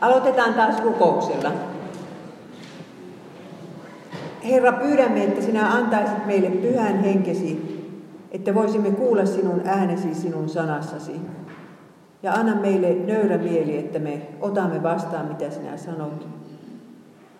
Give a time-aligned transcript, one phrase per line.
[0.00, 1.52] Aloitetaan taas rukouksella.
[4.44, 7.80] Herra, pyydämme, että sinä antaisit meille pyhän henkesi,
[8.30, 11.20] että voisimme kuulla sinun äänesi sinun sanassasi.
[12.22, 16.26] Ja anna meille nöyrä mieli, että me otamme vastaan, mitä sinä sanot.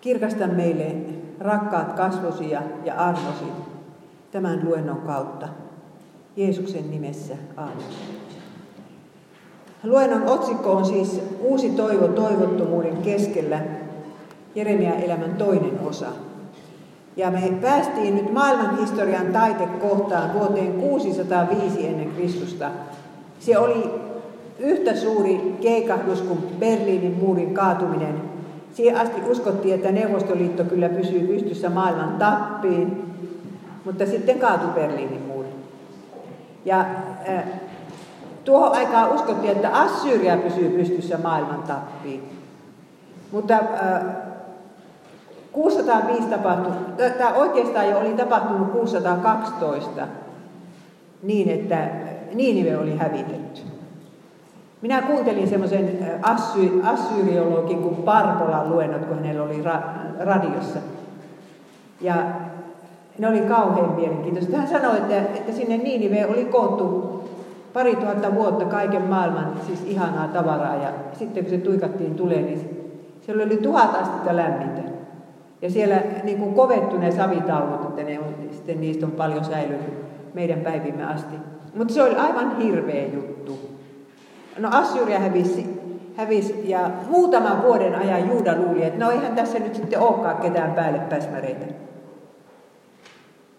[0.01, 0.95] Kirkasta meille
[1.39, 2.51] rakkaat kasvosi
[2.85, 3.45] ja armosi
[4.31, 5.47] tämän luennon kautta.
[6.35, 7.33] Jeesuksen nimessä.
[7.57, 8.20] Aamen.
[9.83, 13.59] Luennon otsikko on siis Uusi toivo toivottomuuden keskellä,
[14.55, 16.07] Jeremia elämän toinen osa.
[17.17, 22.69] Ja me päästiin nyt maailmanhistorian taitekohtaan vuoteen 605 ennen Kristusta.
[23.39, 23.91] Se oli
[24.59, 28.21] yhtä suuri keikahdus kuin Berliinin muurin kaatuminen.
[28.73, 33.13] Siihen asti uskottiin, että Neuvostoliitto kyllä pysyy pystyssä maailman tappiin,
[33.85, 35.47] mutta sitten kaatui Berliinin muuri.
[36.65, 36.79] Ja
[37.29, 37.43] äh,
[38.45, 42.23] tuohon aikaan uskottiin, että Assyria pysyy pystyssä maailman tappiin.
[43.31, 44.03] Mutta äh,
[45.51, 46.71] 605 tapahtui,
[47.17, 50.07] tämä oikeastaan jo oli tapahtunut 612
[51.23, 51.87] niin, että
[52.33, 53.61] Niinive oli hävitetty.
[54.81, 59.81] Minä kuuntelin semmoisen assy, assyriologin kuin Parpolan luennot, kun hänellä oli ra,
[60.19, 60.79] radiossa.
[62.01, 62.15] Ja
[63.19, 64.57] ne oli kauhean mielenkiintoista.
[64.57, 67.20] Hän sanoi, että, että sinne Niinive oli koottu
[67.73, 70.75] pari tuhatta vuotta kaiken maailman siis ihanaa tavaraa.
[70.75, 72.87] Ja sitten kun se tuikattiin tulee, niin
[73.21, 74.81] siellä oli tuhat astetta lämmintä.
[75.61, 79.93] Ja siellä niin kuin kovettu ne savitaulut, että ne on, sitten niistä on paljon säilynyt
[80.33, 81.35] meidän päivimme asti.
[81.75, 83.59] Mutta se oli aivan hirveä juttu.
[84.59, 85.81] No Assyria hävisi,
[86.15, 90.73] hävisi ja muutaman vuoden ajan Juuda luuli, että no eihän tässä nyt sitten olekaan ketään
[90.73, 91.65] päälle päsmäreitä.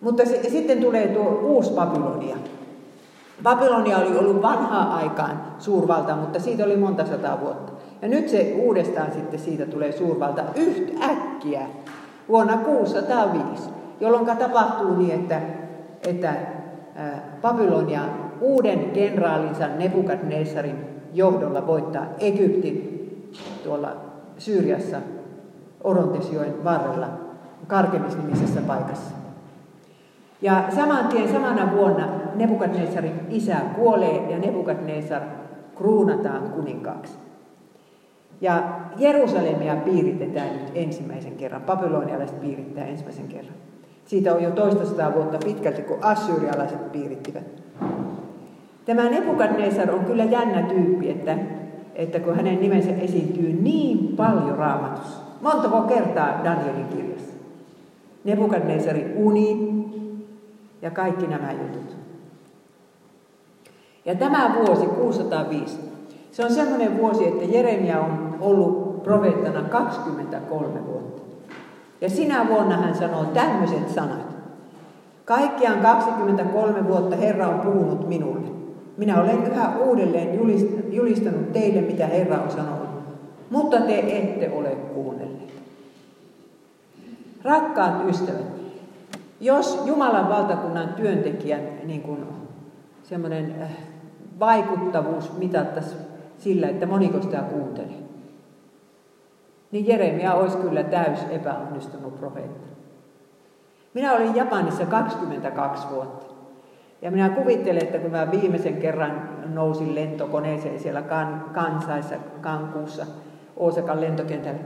[0.01, 2.37] Mutta se, sitten tulee tuo uusi Babylonia.
[3.43, 7.73] Babylonia oli ollut vanhaa aikaan suurvalta, mutta siitä oli monta sataa vuotta.
[8.03, 11.67] Ja nyt se uudestaan sitten siitä tulee suurvalta yhtäkkiä
[12.29, 15.41] vuonna 605, jolloin tapahtuu niin, että,
[16.09, 16.35] että
[17.43, 18.01] Babylonia
[18.41, 20.77] uuden kenraalinsa Nebukadnessarin
[21.15, 22.93] johdolla voittaa Egyptin
[23.65, 23.97] tuolla
[24.39, 24.97] Syyriassa
[25.85, 27.09] Orontesjoen varrella
[27.67, 29.22] Karkemis-nimisessä paikassa.
[30.43, 35.23] Ja saman tien samana vuonna Nebukadnessarin isä kuolee ja Nebukadnessar
[35.77, 37.13] kruunataan kuninkaaksi.
[38.41, 38.63] Ja
[38.99, 41.63] Jerusalemia piiritetään nyt ensimmäisen kerran.
[41.63, 43.55] Babylonialaiset piirittää ensimmäisen kerran.
[44.05, 47.45] Siitä on jo toista sataa vuotta pitkälti, kun assyrialaiset piirittivät.
[48.87, 51.39] Tämä Nebukadnessar on kyllä jännä tyyppi, että,
[51.95, 55.23] että kun hänen nimensä esiintyy niin paljon raamatussa.
[55.41, 57.33] Montako kertaa Danielin kirjassa.
[58.25, 59.82] Nebukadnessarin uni
[60.83, 61.97] ja kaikki nämä jutut.
[64.05, 65.79] Ja tämä vuosi 605,
[66.33, 71.23] se on semmoinen vuosi, että Jeremia on ollut profeettana 23 vuotta.
[72.01, 74.33] Ja sinä vuonna hän sanoo tämmöiset sanat.
[75.25, 78.49] Kaikkiaan 23 vuotta Herra on puhunut minulle.
[78.97, 80.39] Minä olen yhä uudelleen
[80.91, 82.89] julistanut teille, mitä Herra on sanonut,
[83.51, 85.53] mutta te ette ole kuunnelleet.
[87.45, 88.62] Rakkaat ystävät,
[89.43, 92.27] jos Jumalan valtakunnan työntekijän niin kuin,
[93.03, 93.71] semmoinen äh,
[94.41, 96.01] vaikuttavuus mitattaisiin
[96.39, 98.03] sillä, että moniko sitä kuuntelee,
[99.71, 102.69] niin Jeremia olisi kyllä täys epäonnistunut profeetta.
[103.95, 106.27] Minä olin Japanissa 22 vuotta.
[107.03, 113.07] Ja minä kuvittelen, että kun mä viimeisen kerran nousin lentokoneeseen siellä kan, kansaissa, Kankuussa,
[113.57, 114.61] Osakan lentokentällä,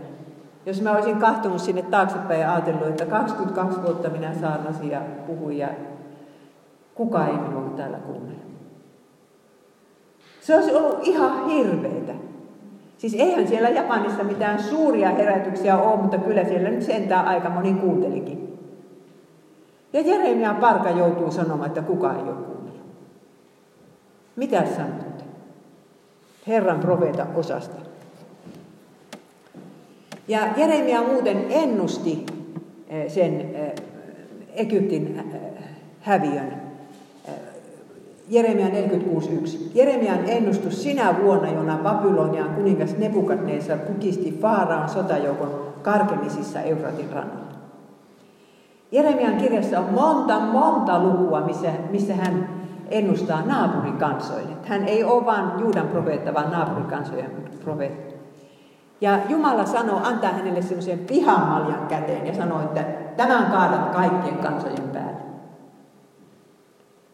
[0.67, 5.59] jos mä olisin kahtunut sinne taaksepäin ja ajatellut, että 22 vuotta minä saarnasin ja puhuin
[5.59, 5.69] ja
[6.95, 8.43] kuka ei minua täällä kuunnella.
[10.41, 12.13] Se olisi ollut ihan hirveetä.
[12.99, 17.75] Siis eihän siellä Japanissa mitään suuria herätyksiä ole, mutta kyllä siellä nyt sentään aika moni
[17.75, 18.59] kuuntelikin.
[19.93, 22.87] Ja Jeremia Parka joutuu sanomaan, että kuka ei ole kuunnellut.
[24.37, 25.25] Mitä sanotte?
[26.47, 27.96] Herran profeeta osasta.
[30.29, 32.27] Ja Jeremia muuten ennusti
[32.89, 33.73] eh, sen eh,
[34.55, 35.65] Egyptin eh,
[36.01, 36.67] häviön
[38.29, 38.73] Jeremia 46.1.
[39.75, 47.57] Jeremian ennustus sinä vuonna, jona Babylonian kuningas Nebukadnezar kukisti Faaraan sotajoukon karkemisissa Eufratin rannalla.
[48.93, 52.49] Jeremian kirjassa on monta, monta lukua, missä, missä hän
[52.91, 54.53] ennustaa naapurikansoille.
[54.65, 57.31] Hän ei ole vain Juudan profeetta, vaan naapurikansojen
[57.65, 58.16] profeetta.
[59.01, 62.85] Ja Jumala sanoo, antaa hänelle semmoisen pihamaljan käteen ja sanoo, että
[63.17, 65.27] tämän kaadat kaikkien kansojen päälle.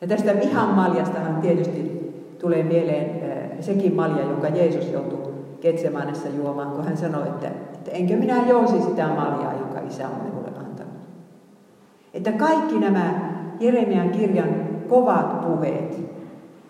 [0.01, 2.03] Ja tästä vihan maljastahan tietysti
[2.41, 3.23] tulee mieleen
[3.61, 8.83] sekin malja, jonka Jeesus joutui Ketsemanessa juomaan, kun hän sanoi, että, että enkö minä jousi
[8.83, 11.09] sitä maljaa, jonka isä on minulle antanut.
[12.15, 13.15] Että kaikki nämä
[13.61, 14.49] Jeremian kirjan
[14.89, 16.01] kovat puheet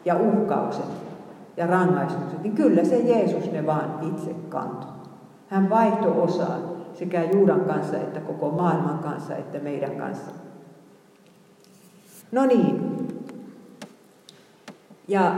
[0.05, 0.85] ja uhkaukset
[1.57, 4.92] ja rangaistukset, niin kyllä se Jeesus ne vaan itse kantoi.
[5.53, 6.59] Hän vaihto osaa
[6.95, 10.31] sekä Juudan kanssa että koko maailman kanssa että meidän kanssa.
[12.33, 12.99] No niin.
[15.09, 15.35] Ja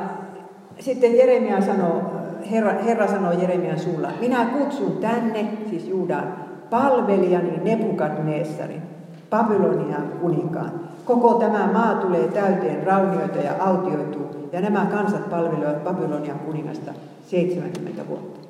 [0.80, 2.02] sitten Jeremia sanoo,
[2.50, 6.34] Herra, Herra sanoo Jeremian suulla, minä kutsun tänne, siis Juudan,
[6.70, 8.82] palvelijani Nebukadnessarin,
[9.30, 10.72] Babylonian kuninkaan.
[11.04, 16.92] Koko tämä maa tulee täyteen raunioita ja autioituu, ja nämä kansat palvelevat Babylonian kuningasta
[17.26, 18.43] 70 vuotta.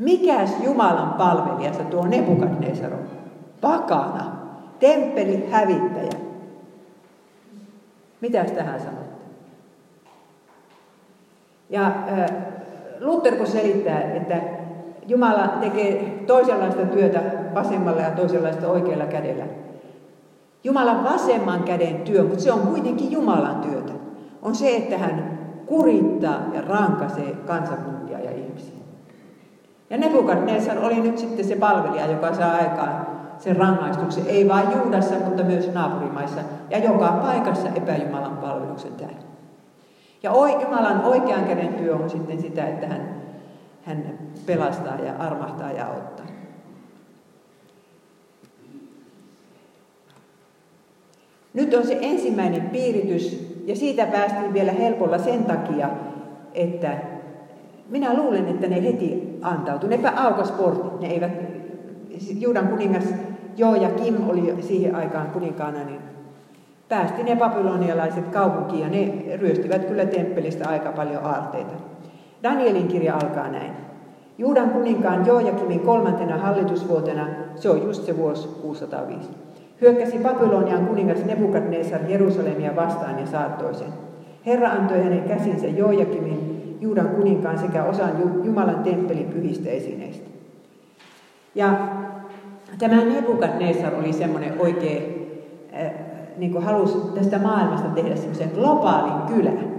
[0.00, 3.00] Mikäs Jumalan palvelijasta tuo Nebukadnessar on?
[3.60, 4.32] Pakana,
[4.78, 6.20] temppeli hävittäjä.
[8.20, 9.10] Mitäs tähän sanotte?
[11.70, 12.30] Ja äh,
[13.00, 14.36] Luther kun selittää, että
[15.06, 17.22] Jumala tekee toisenlaista työtä
[17.54, 19.44] vasemmalla ja toisenlaista oikealla kädellä.
[20.64, 23.92] Jumalan vasemman käden työ, mutta se on kuitenkin Jumalan työtä,
[24.42, 28.09] on se, että hän kurittaa ja rankaisee kansakuntia.
[29.90, 33.06] Ja Nebukadnessar oli nyt sitten se palvelija, joka saa aikaan
[33.38, 36.40] sen rangaistuksen, ei vain Juudassa, mutta myös naapurimaissa
[36.70, 39.30] ja joka paikassa epäjumalan palveluksen tähden.
[40.22, 40.32] Ja
[40.62, 43.14] Jumalan oikean käden työ on sitten sitä, että hän,
[43.82, 46.26] hän pelastaa ja armahtaa ja auttaa.
[51.54, 55.90] Nyt on se ensimmäinen piiritys, ja siitä päästiin vielä helpolla sen takia,
[56.54, 57.09] että
[57.90, 59.86] minä luulen, että ne heti antautu.
[59.86, 61.32] Nepä aukas portit, ne eivät,
[62.38, 63.04] Juudan kuningas
[63.56, 66.00] Joo ja Kim oli siihen aikaan kuninkaana, niin
[66.88, 71.72] päästi ne babylonialaiset kaupunkiin ja ne ryöstivät kyllä temppelistä aika paljon aarteita.
[72.42, 73.72] Danielin kirja alkaa näin.
[74.38, 79.28] Juudan kuninkaan Joojakimin kolmantena hallitusvuotena, se on just se vuosi 605,
[79.80, 83.92] hyökkäsi Babylonian kuningas Nebukadnezar Jerusalemia vastaan ja saattoi sen.
[84.46, 86.49] Herra antoi hänen käsinsä Joojakimin
[86.80, 88.10] Juudan kuninkaan sekä osan
[88.44, 90.30] Jumalan temppelin pyhistä esineistä.
[91.54, 91.88] Ja
[92.78, 95.30] tämä Nebukadnezar oli semmoinen oikein,
[95.74, 95.92] äh,
[96.36, 99.70] niin kuin halusi tästä maailmasta tehdä semmoisen globaalin kylän.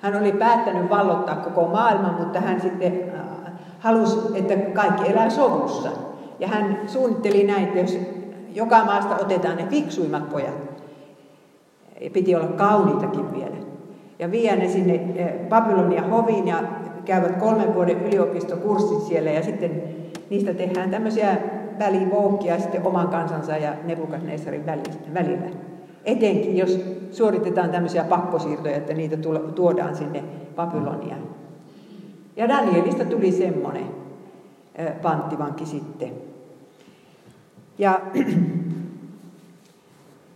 [0.00, 3.12] Hän oli päättänyt vallottaa koko maailman, mutta hän sitten
[3.84, 5.88] halusi, että kaikki elää sovussa.
[6.38, 7.98] Ja hän suunnitteli näin, että jos
[8.54, 10.54] joka maasta otetaan ne fiksuimmat pojat,
[12.12, 13.56] piti olla kauniitakin vielä,
[14.18, 16.62] ja vie ne sinne eh, Babylonia hoviin ja
[17.04, 19.82] käyvät kolmen vuoden yliopistokurssit siellä ja sitten
[20.30, 21.36] niistä tehdään tämmöisiä
[21.78, 24.66] välivoukkia sitten oman kansansa ja Nebukadnessarin
[25.14, 25.46] välillä.
[26.04, 26.80] Etenkin jos
[27.10, 29.16] suoritetaan tämmöisiä pakkosiirtoja, että niitä
[29.54, 30.24] tuodaan sinne
[30.56, 31.22] Babyloniaan.
[32.36, 33.84] Ja Danielista tuli semmoinen
[34.74, 36.10] eh, panttivanki sitten.
[37.78, 38.00] Ja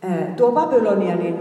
[0.03, 1.35] eh, tuo Babylonia, niin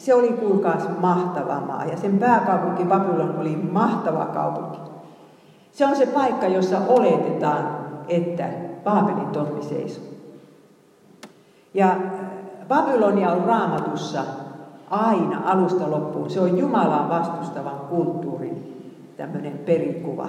[0.00, 4.78] se oli kuulkaas mahtava maa ja sen pääkaupunki Babylon oli mahtava kaupunki.
[5.72, 7.68] Se on se paikka, jossa oletetaan,
[8.08, 8.48] että
[8.84, 10.04] Baabelin torni seisoo.
[11.74, 11.96] Ja
[12.68, 14.24] Babylonia on raamatussa
[14.90, 16.30] aina alusta loppuun.
[16.30, 18.84] Se on Jumalan vastustavan kulttuurin
[19.16, 20.28] tämmöinen perikuva.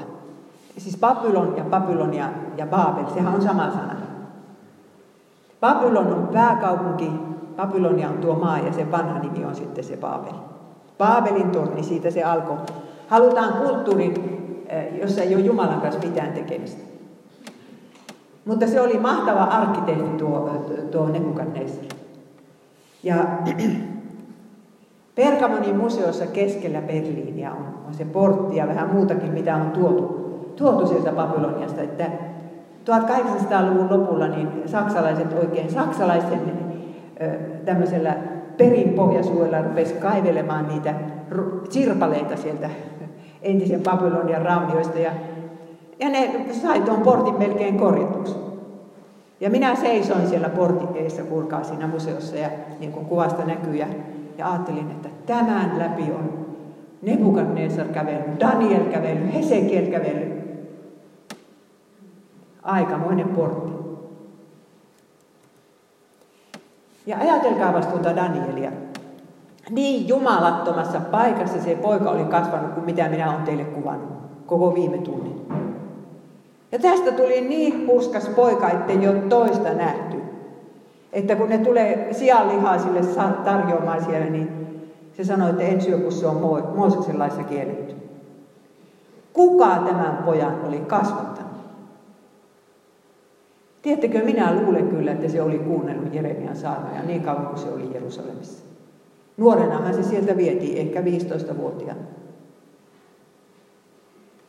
[0.78, 3.96] Siis Babylon ja Babylonia ja Baabel, sehän on sama sana.
[5.62, 7.12] Babylon on pääkaupunki,
[7.56, 10.34] Babylonia on tuo maa ja sen vanha nimi on sitten se Baabel.
[10.98, 12.58] Baabelin torni, siitä se alkoi.
[13.08, 14.14] Halutaan kulttuuri,
[14.68, 16.82] eh, jossa ei ole Jumalan kanssa mitään tekemistä.
[18.46, 20.50] Mutta se oli mahtava arkkitehti tuo,
[20.92, 21.86] tuo Nebukadnezar.
[23.04, 23.16] Ja
[25.16, 30.04] Pergamonin museossa keskellä Berliiniä on, on se portti ja vähän muutakin, mitä on tuotu,
[30.56, 31.82] tuotu sieltä Babyloniasta.
[31.82, 32.06] Että
[32.86, 36.71] 1800-luvun lopulla niin saksalaiset oikein, saksalaisen
[37.66, 38.16] tämmöisellä
[38.58, 40.94] perinpohjasuojella rupesi kaivelemaan niitä
[41.70, 42.70] sirpaleita sieltä
[43.42, 45.12] entisen Babylonian raunioista ja,
[46.00, 48.36] ja ne sai tuon portin melkein korjatuksi.
[49.40, 52.50] Ja minä seisoin siellä portin eessä, kuulkaa siinä museossa ja
[52.80, 53.88] niin kuin kuvasta näkyy ja,
[54.38, 56.42] ja ajattelin, että tämän läpi on
[57.02, 60.42] Nebukadnezar kävely, Daniel kävely, Hesekiel kävely.
[62.64, 63.72] Aikamoinen portti.
[67.06, 68.72] Ja ajatelkaa vastuuta Danielia.
[69.70, 74.98] Niin jumalattomassa paikassa se poika oli kasvanut kuin mitä minä olen teille kuvannut koko viime
[74.98, 75.48] tunnin.
[76.72, 80.18] Ja tästä tuli niin puskas poika, ettei ole toista nähty.
[81.14, 83.02] Että kun ne tulee sianlihaa sille
[83.44, 84.62] tarjoamaan siellä, niin
[85.18, 87.96] se sanoi, että en syö, kun se on Mooseksen laissa kielletty.
[89.34, 91.31] Kuka tämän pojan oli kasvattanut?
[93.82, 97.94] Tiedättekö, minä luulen kyllä, että se oli kuunnellut Jeremian saarnoja niin kauan kuin se oli
[97.94, 98.64] Jerusalemissa.
[99.38, 102.02] Nuorenahan se sieltä vietiin, ehkä 15-vuotiaana.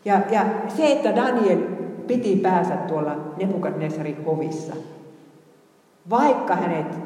[0.05, 1.59] Ja, ja se, että Daniel
[2.07, 4.75] piti päänsä tuolla Nebukadnesarin hovissa,
[6.11, 6.99] vaikka hänet,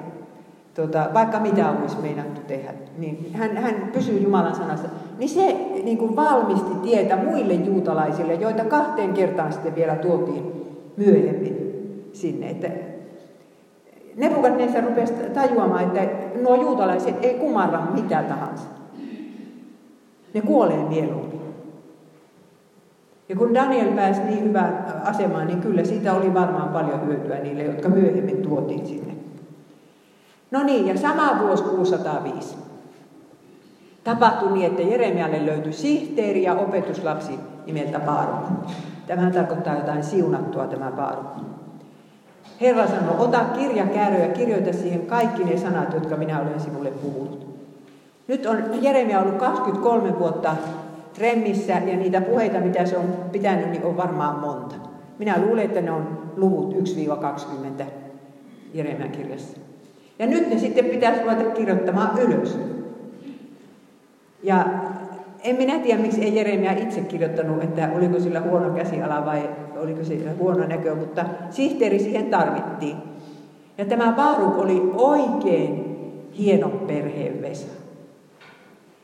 [0.75, 5.99] tota, vaikka mitä olisi meinattu tehdä, niin hän, hän pysyy Jumalan sanassa, niin se niin
[5.99, 10.53] kuin valmisti tietä muille juutalaisille, joita kahteen kertaan sitten vielä tuotiin
[10.97, 11.66] myöhemmin
[12.17, 12.51] sinne.
[12.51, 12.69] Että
[14.17, 16.01] Nebukadnessar rupesi tajuamaan, että
[16.43, 18.65] nuo juutalaiset ei kumarra mitä tahansa.
[20.35, 21.41] Ne kuolee mieluummin.
[23.29, 27.63] Ja kun Daniel pääsi niin hyvään asemaan, niin kyllä siitä oli varmaan paljon hyötyä niille,
[27.63, 29.17] jotka myöhemmin tuotiin sinne.
[30.51, 32.57] No niin, ja sama vuosi 605
[34.05, 38.45] tapahtui niin, että Jeremialle löytyi sihteeri ja opetuslapsi nimeltä Baaruk.
[39.07, 41.27] Tämähän tarkoittaa jotain siunattua tämä Baaruk.
[42.61, 47.47] Herra sanoi, ota kirjakäärö ja kirjoita siihen kaikki ne sanat, jotka minä olen sinulle puhunut.
[48.29, 50.57] Nyt on Jeremia ollut 23 vuotta
[51.19, 54.75] remmissä ja niitä puheita, mitä se on pitänyt, niin on varmaan monta.
[55.19, 56.75] Minä luulen, että ne on luvut
[57.81, 57.85] 1-20
[58.75, 59.59] Jeremian kirjassa.
[60.19, 62.59] Ja nyt ne sitten pitäisi ruveta kirjoittamaan ylös.
[64.43, 64.67] Ja
[65.45, 70.05] en minä tiedä, miksi ei Jeremia itse kirjoittanut, että oliko sillä huono käsiala vai oliko
[70.05, 72.97] sillä huono näkö, mutta sihteeri siihen tarvittiin.
[73.79, 75.97] Ja tämä Baaruk oli oikein
[76.39, 77.69] hieno perheen Vesa.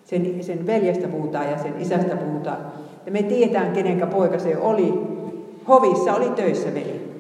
[0.05, 2.59] Sen, sen veljestä puhutaan ja sen isästä puhutaan.
[3.07, 4.95] Ja me tiedetään, kenenkä poika se oli.
[5.69, 7.13] Hovissa oli töissä veli.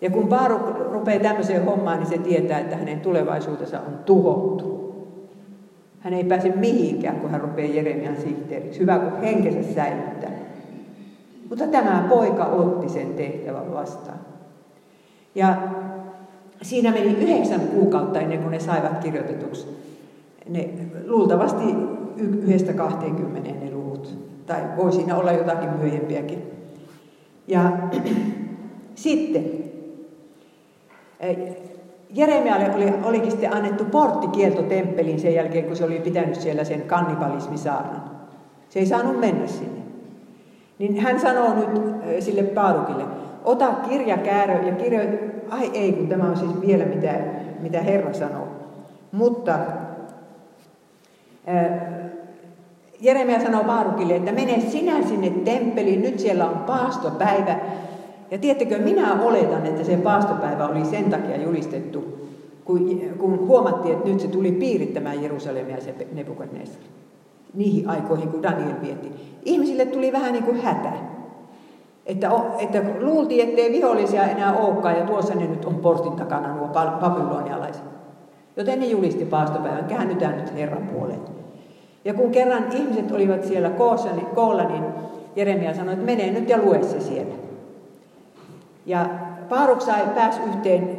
[0.00, 4.72] Ja kun Baaruk rupeaa tämmöiseen hommaan, niin se tietää, että hänen tulevaisuutensa on tuhottu.
[6.00, 8.80] Hän ei pääse mihinkään, kun hän rupeaa Jeremian sihteeriksi.
[8.80, 10.30] Hyvä, kun henkensä säilyttää.
[11.52, 14.18] Mutta tämä poika otti sen tehtävän vastaan.
[15.34, 15.56] Ja
[16.62, 19.68] siinä meni yhdeksän kuukautta ennen kuin ne saivat kirjoitetuksi.
[20.48, 20.68] Ne,
[21.06, 21.62] luultavasti
[22.16, 24.18] yhdestä 20 ne luvut.
[24.46, 26.42] Tai voi siinä olla jotakin myöhempiäkin.
[27.48, 27.72] Ja
[28.94, 29.44] sitten
[32.10, 36.82] Jeremialle oli, olikin sitten annettu porttikielto temppeliin sen jälkeen, kun se oli pitänyt siellä sen
[36.82, 38.10] kannibalismisaarnan.
[38.68, 39.82] Se ei saanut mennä sinne.
[40.78, 41.82] Niin hän sanoo nyt
[42.20, 43.04] sille Paarukille,
[43.44, 45.00] ota kirjakäärö ja kirjo...
[45.50, 47.14] Ai ei, kun tämä on siis vielä mitä,
[47.60, 48.48] mitä Herra sanoo.
[49.12, 49.58] Mutta
[53.00, 57.58] Jeremia sanoo Paarukille, että mene sinä sinne temppeliin, nyt siellä on paastopäivä,
[58.30, 62.28] ja tiedättekö, minä oletan, että se paastopäivä oli sen takia julistettu,
[62.64, 66.82] kun, kun huomattiin, että nyt se tuli piirittämään Jerusalemia se Nebukadnessar.
[67.54, 69.12] Niihin aikoihin, kun Daniel vietti.
[69.44, 70.92] Ihmisille tuli vähän niin kuin hätä.
[72.06, 76.68] Että, että luultiin, ettei vihollisia enää olekaan, ja tuossa ne nyt on portin takana nuo
[77.00, 77.82] babylonialaiset.
[78.56, 81.20] Joten ne julisti paastopäivän, käännytään nyt Herran puoleen.
[82.04, 84.84] Ja kun kerran ihmiset olivat siellä koossa, niin, koolla, niin
[85.36, 87.34] Jeremia sanoi, että mene nyt ja lue se siellä.
[88.86, 89.06] Ja
[89.48, 90.96] Paaruk sai pääs yhteen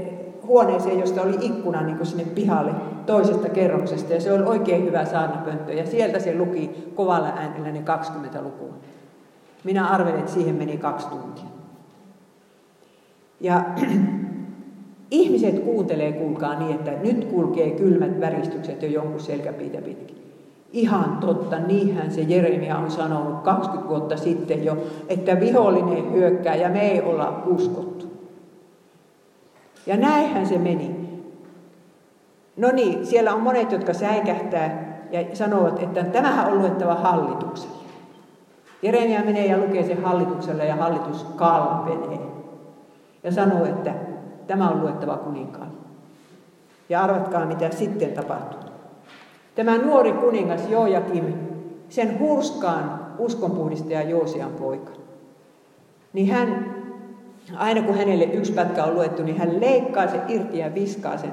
[0.47, 2.71] huoneeseen, josta oli ikkuna niin kuin sinne pihalle
[3.05, 4.13] toisesta kerroksesta.
[4.13, 5.73] Ja se oli oikein hyvä saarnapönttö.
[5.73, 8.73] Ja sieltä se luki kovalla äänellä ne 20 lukua.
[9.63, 11.45] Minä arvelin, että siihen meni kaksi tuntia.
[13.39, 13.65] Ja
[15.11, 20.23] ihmiset kuuntelee, kuulkaa niin, että nyt kulkee kylmät väristykset jo jonkun selkäpiitä pitkin.
[20.71, 26.69] Ihan totta, niinhän se Jeremia on sanonut 20 vuotta sitten jo, että vihollinen hyökkää ja
[26.69, 28.05] me ei olla uskottu.
[29.85, 31.02] Ja näinhän se meni.
[32.57, 37.83] No niin, siellä on monet, jotka säikähtää ja sanovat, että tämähän on luettava hallitukselle.
[38.81, 42.19] Jeremia menee ja lukee sen hallitukselle ja hallitus kalpenee.
[43.23, 43.93] Ja sanoo, että
[44.47, 45.71] tämä on luettava kuninkaan.
[46.89, 48.59] Ja arvatkaa, mitä sitten tapahtuu.
[49.55, 51.33] Tämä nuori kuningas Joakim,
[51.89, 54.91] sen hurskaan uskonpuhdistaja Joosian poika,
[56.13, 56.75] niin hän,
[57.55, 61.31] aina kun hänelle yksi pätkä on luettu, niin hän leikkaa sen irti ja viskaa sen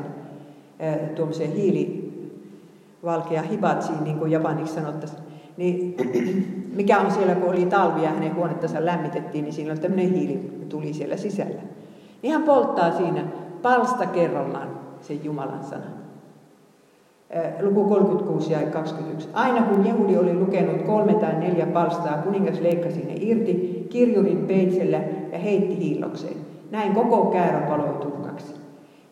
[1.16, 5.22] tuommoiseen hiilivalkea hibatsiin, niin kuin japaniksi sanottaisiin.
[5.56, 5.96] Niin,
[6.76, 10.50] mikä on siellä, kun oli talvi ja hänen huonettansa lämmitettiin, niin siinä on tämmöinen hiili
[10.68, 11.60] tuli siellä sisällä.
[12.22, 13.24] Niin hän polttaa siinä
[13.62, 14.68] palsta kerrallaan
[15.00, 16.00] sen Jumalan sanan
[17.62, 19.28] luku 36 ja 21.
[19.32, 25.00] Aina kun Jehudi oli lukenut kolme tai neljä palstaa, kuningas leikkasi ne irti kirjurin peitsellä
[25.32, 26.36] ja heitti hiillokseen.
[26.70, 28.59] Näin koko käärö paloi tuhkaksi.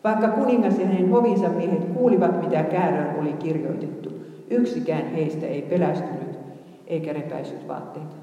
[0.03, 4.09] Vaikka kuningas ja hänen hovinsa miehet kuulivat, mitä kääröön oli kirjoitettu,
[4.49, 6.39] yksikään heistä ei pelästynyt
[6.87, 8.15] eikä repäissyt vaatteita.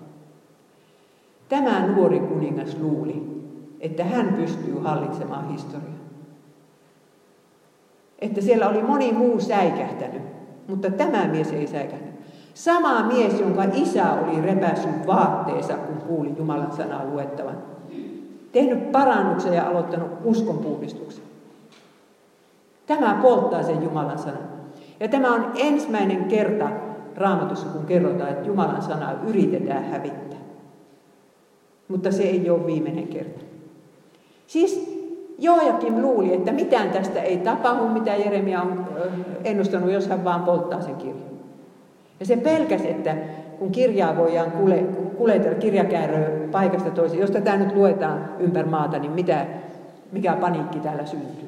[1.48, 3.22] Tämä nuori kuningas luuli,
[3.80, 5.96] että hän pystyy hallitsemaan historiaa.
[8.18, 10.22] Että siellä oli moni muu säikähtänyt,
[10.68, 12.14] mutta tämä mies ei säikähtänyt.
[12.54, 17.56] Sama mies, jonka isä oli repässyt vaatteensa, kun kuuli Jumalan sanaa luettavan.
[18.52, 21.25] Tehnyt parannuksen ja aloittanut uskonpuhdistuksen.
[22.86, 24.56] Tämä polttaa sen Jumalan sanan.
[25.00, 26.68] Ja tämä on ensimmäinen kerta
[27.16, 30.38] raamatussa, kun kerrotaan, että Jumalan sanaa yritetään hävittää.
[31.88, 33.44] Mutta se ei ole viimeinen kerta.
[34.46, 34.96] Siis
[35.38, 38.84] Joakim luuli, että mitään tästä ei tapahdu, mitä Jeremia on
[39.44, 41.36] ennustanut, jos hän vaan polttaa sen kirjan.
[42.20, 43.16] Ja se pelkäsi, että
[43.58, 44.84] kun kirjaa voidaan kule,
[45.16, 49.46] kuletella kirjakääröä paikasta toiseen, jos tätä nyt luetaan ympäri maata, niin mitä,
[50.12, 51.45] mikä paniikki täällä syntyy.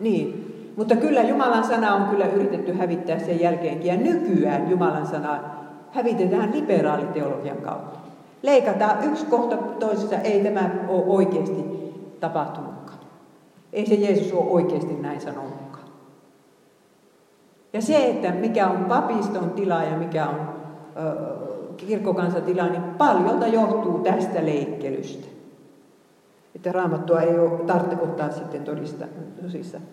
[0.00, 3.86] Niin, mutta kyllä Jumalan sana on kyllä yritetty hävittää sen jälkeenkin.
[3.86, 5.38] Ja nykyään Jumalan sana
[5.92, 7.98] hävitetään liberaaliteologian kautta.
[8.42, 11.64] Leikataan yksi kohta toisessa, ei tämä ole oikeasti
[12.20, 12.98] tapahtunutkaan.
[13.72, 15.84] Ei se Jeesus ole oikeasti näin sanonutkaan.
[17.72, 20.40] Ja se, että mikä on papiston tila ja mikä on
[22.36, 25.33] ö, tila, niin paljolta johtuu tästä leikkelystä.
[26.54, 29.06] Että raamattua ei ole tarvitse ottaa sitten todista,
[29.42, 29.84] tosissaan.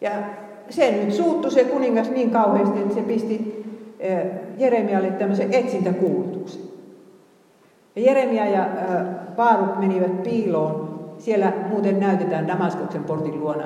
[0.00, 0.10] Ja
[0.70, 3.64] se nyt suuttui se kuningas niin kauheasti, että se pisti
[4.58, 6.62] Jeremialle tämmöisen etsintäkuulutuksen.
[7.96, 8.66] Ja Jeremia ja
[9.36, 10.96] Paaruk menivät piiloon.
[11.18, 13.64] Siellä muuten näytetään Damaskoksen portin luona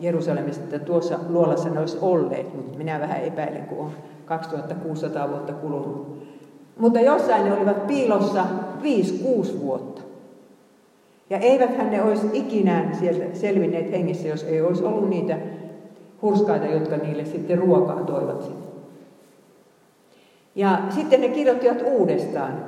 [0.00, 3.90] Jerusalemista, että tuossa luolassa ne olisi olleet, mutta minä vähän epäilen, kun on
[4.24, 6.26] 2600 vuotta kulunut.
[6.78, 8.44] Mutta jossain ne olivat piilossa
[8.82, 10.02] 5-6 vuotta.
[11.30, 15.38] Ja eiväthän ne olisi ikinä sieltä selvinneet hengissä, jos ei olisi ollut niitä
[16.22, 18.60] hurskaita, jotka niille sitten ruokaa toivat sinne.
[20.54, 22.64] Ja sitten ne kirjoittivat uudestaan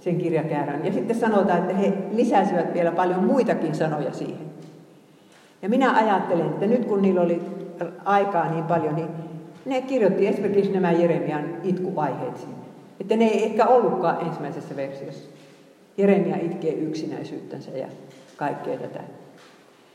[0.00, 0.86] sen kirjakäärän.
[0.86, 4.50] Ja sitten sanotaan, että he lisäsivät vielä paljon muitakin sanoja siihen.
[5.62, 7.42] Ja minä ajattelen, että nyt kun niillä oli
[8.04, 9.08] aikaa niin paljon, niin
[9.64, 12.54] ne kirjoitti esimerkiksi nämä Jeremian itkuvaiheet sinne.
[13.00, 15.30] Että ne ei ehkä ollutkaan ensimmäisessä versiossa.
[16.00, 17.86] Jeremia itkee yksinäisyyttänsä ja
[18.36, 19.00] kaikkea tätä.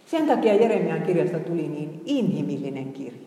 [0.06, 3.20] Sen takia Jeremian kirjasta tuli niin inhimillinen kirja.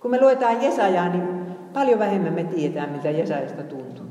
[0.00, 1.28] Kun me luetaan Jesajaa, niin
[1.72, 4.06] paljon vähemmän me tiedetään, mitä Jesajasta tuntuu.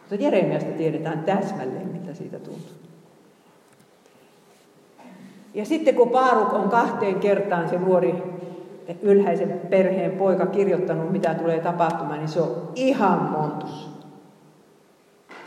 [0.00, 2.72] Mutta Jeremiasta tiedetään täsmälleen, mitä siitä tuntuu.
[5.54, 8.14] Ja sitten kun Paaruk on kahteen kertaan se nuori
[9.02, 13.87] ylhäisen perheen poika kirjoittanut, mitä tulee tapahtumaan, niin se on ihan montus.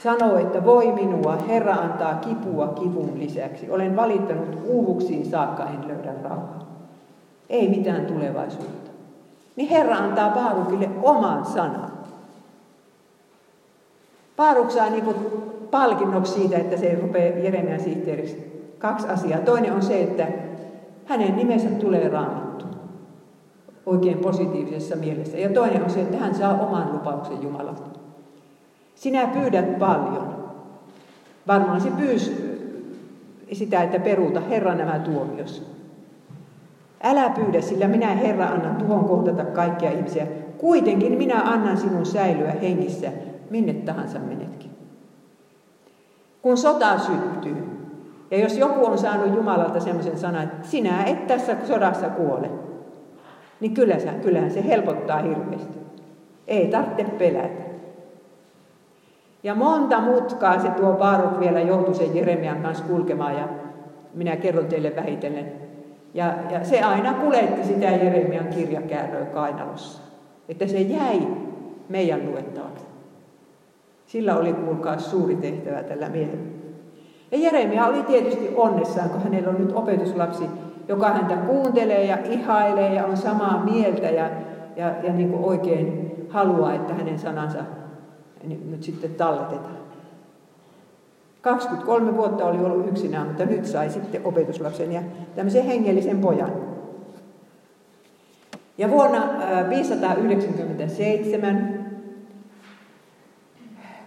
[0.03, 3.69] Sanoo, että voi minua, Herra antaa kipua kivun lisäksi.
[3.69, 6.59] Olen valittanut uuvuksiin saakka, en löydä rauhaa.
[7.49, 8.91] Ei mitään tulevaisuutta.
[9.55, 11.91] Niin Herra antaa Paarukille oman sanan.
[14.35, 15.15] Paaruk saa niin
[15.71, 18.51] palkinnoksi siitä, että se rupeaa Jeremian sihteeriksi.
[18.79, 19.39] Kaksi asiaa.
[19.39, 20.27] Toinen on se, että
[21.05, 22.65] hänen nimensä tulee raamattu.
[23.85, 25.37] Oikein positiivisessa mielessä.
[25.37, 28.01] Ja toinen on se, että hän saa oman lupauksen Jumalalta.
[29.01, 30.51] Sinä pyydät paljon.
[31.47, 32.59] Varmaan se pyysi
[33.53, 35.65] sitä, että peruuta Herra nämä tuomios.
[37.03, 40.27] Älä pyydä, sillä minä Herra annan tuhon kohdata kaikkia ihmisiä.
[40.57, 43.11] Kuitenkin minä annan sinun säilyä hengissä,
[43.49, 44.71] minne tahansa menetkin.
[46.41, 47.57] Kun sota syttyy,
[48.31, 52.49] ja jos joku on saanut Jumalalta semmoisen sanan, että sinä et tässä sodassa kuole,
[53.59, 53.73] niin
[54.21, 55.79] kyllähän se helpottaa hirveästi.
[56.47, 57.70] Ei tarvitse pelätä.
[59.43, 63.47] Ja monta mutkaa se tuo Baaruk vielä joutui sen Jeremian kanssa kulkemaan ja
[64.13, 65.51] minä kerron teille vähitellen.
[66.13, 70.01] Ja, ja se aina kuljetti sitä Jeremian kirjakääröä kainalossa.
[70.49, 71.27] Että se jäi
[71.89, 72.86] meidän luettavaksi.
[74.06, 76.43] Sillä oli kuulkaa suuri tehtävä tällä miehellä.
[77.32, 80.43] Ja Jeremia oli tietysti onnessaan, kun hänellä on nyt opetuslapsi,
[80.88, 84.30] joka häntä kuuntelee ja ihailee ja on samaa mieltä ja,
[84.75, 87.60] ja, ja niin kuin oikein haluaa, että hänen sanansa
[88.43, 89.77] nyt sitten talletetaan.
[91.41, 95.01] 23 vuotta oli ollut yksinään, mutta nyt sai sitten opetuslapsen ja
[95.36, 96.51] tämmöisen hengellisen pojan.
[98.77, 99.23] Ja vuonna
[99.69, 101.82] 597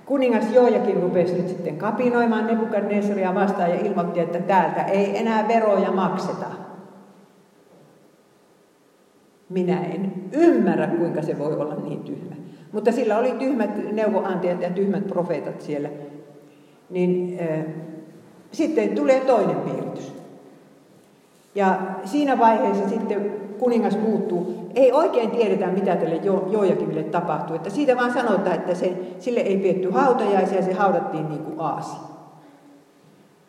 [0.06, 5.92] kuningas Joojakin rupesi nyt sitten kapinoimaan Nebukadnesaria vastaan ja ilmoitti, että täältä ei enää veroja
[5.92, 6.46] makseta.
[9.48, 12.34] Minä en ymmärrä, kuinka se voi olla niin tyhmä.
[12.74, 15.88] Mutta sillä oli tyhmät neuvoantajat ja tyhmät profeetat siellä.
[16.90, 17.64] Niin äh,
[18.52, 20.14] sitten tulee toinen piiritys.
[21.54, 27.56] Ja siinä vaiheessa sitten kuningas muuttuu, ei oikein tiedetä, mitä tälle jo, Joajakimille tapahtuu.
[27.56, 31.60] Että siitä vaan sanotaan, että se, sille ei pietty hautajaisia ja se haudattiin niin kuin
[31.60, 31.96] aasi.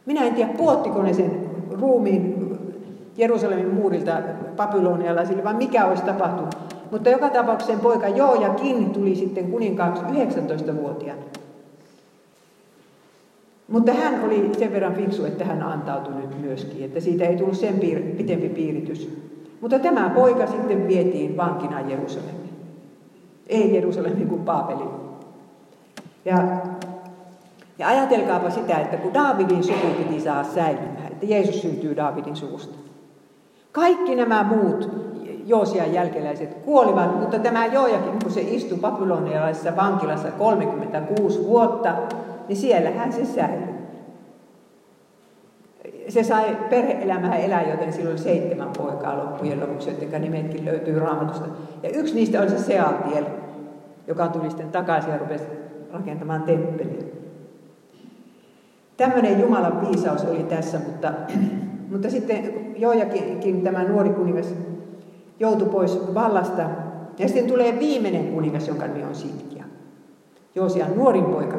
[0.06, 2.46] Minä en tiedä, puottiko ne sen ruumiin
[3.18, 4.12] Jerusalemin muurilta
[4.56, 6.75] babylonialaisille, vai mikä olisi tapahtunut.
[6.92, 11.22] Mutta joka tapauksessa poika Joojakin tuli sitten kuninkaaksi 19-vuotiaana.
[13.68, 17.58] Mutta hän oli sen verran fiksu, että hän antautui nyt myöskin, että siitä ei tullut
[17.58, 19.10] sen piir- pitempi piiritys.
[19.62, 22.50] Mutta tämä poika sitten vietiin vankina Jerusalemiin.
[23.48, 24.90] Ei Jerusalemiin kuin Paapeliin.
[26.26, 26.48] Ja,
[27.80, 32.78] ja ajatelkaapa sitä, että kun Daavidin suku piti saada säilymään, että Jeesus syntyy Daavidin suvusta.
[33.72, 34.90] Kaikki nämä muut
[35.46, 41.96] Joosian jälkeläiset kuolivat, mutta tämä Joojakin, kun se istui babylonialaisessa vankilassa 36 vuotta,
[42.48, 43.76] niin siellähän se säilyi.
[46.10, 51.46] Se sai perhe-elämää elää, joten sillä oli seitsemän poikaa loppujen lopuksi, joten nimetkin löytyy raamatusta.
[51.84, 53.26] Ja yksi niistä oli se Sealtiel,
[54.08, 55.44] joka tuli sitten takaisin ja rupesi
[55.94, 57.06] rakentamaan temppeliä.
[58.98, 61.12] Tämmöinen Jumalan viisaus oli tässä, mutta,
[61.92, 64.54] mutta sitten Jojakin tämä nuori kuningas
[65.40, 66.62] joutui pois vallasta.
[67.20, 69.64] Ja sitten tulee viimeinen kuningas, jonka nimi on Sitkia.
[70.56, 71.58] Joosian nuorin poika.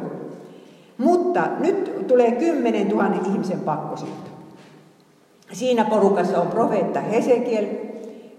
[0.99, 4.31] Mutta nyt tulee 10 000 ihmisen pakkosiirto.
[5.53, 7.67] Siinä porukassa on profeetta Hesekiel,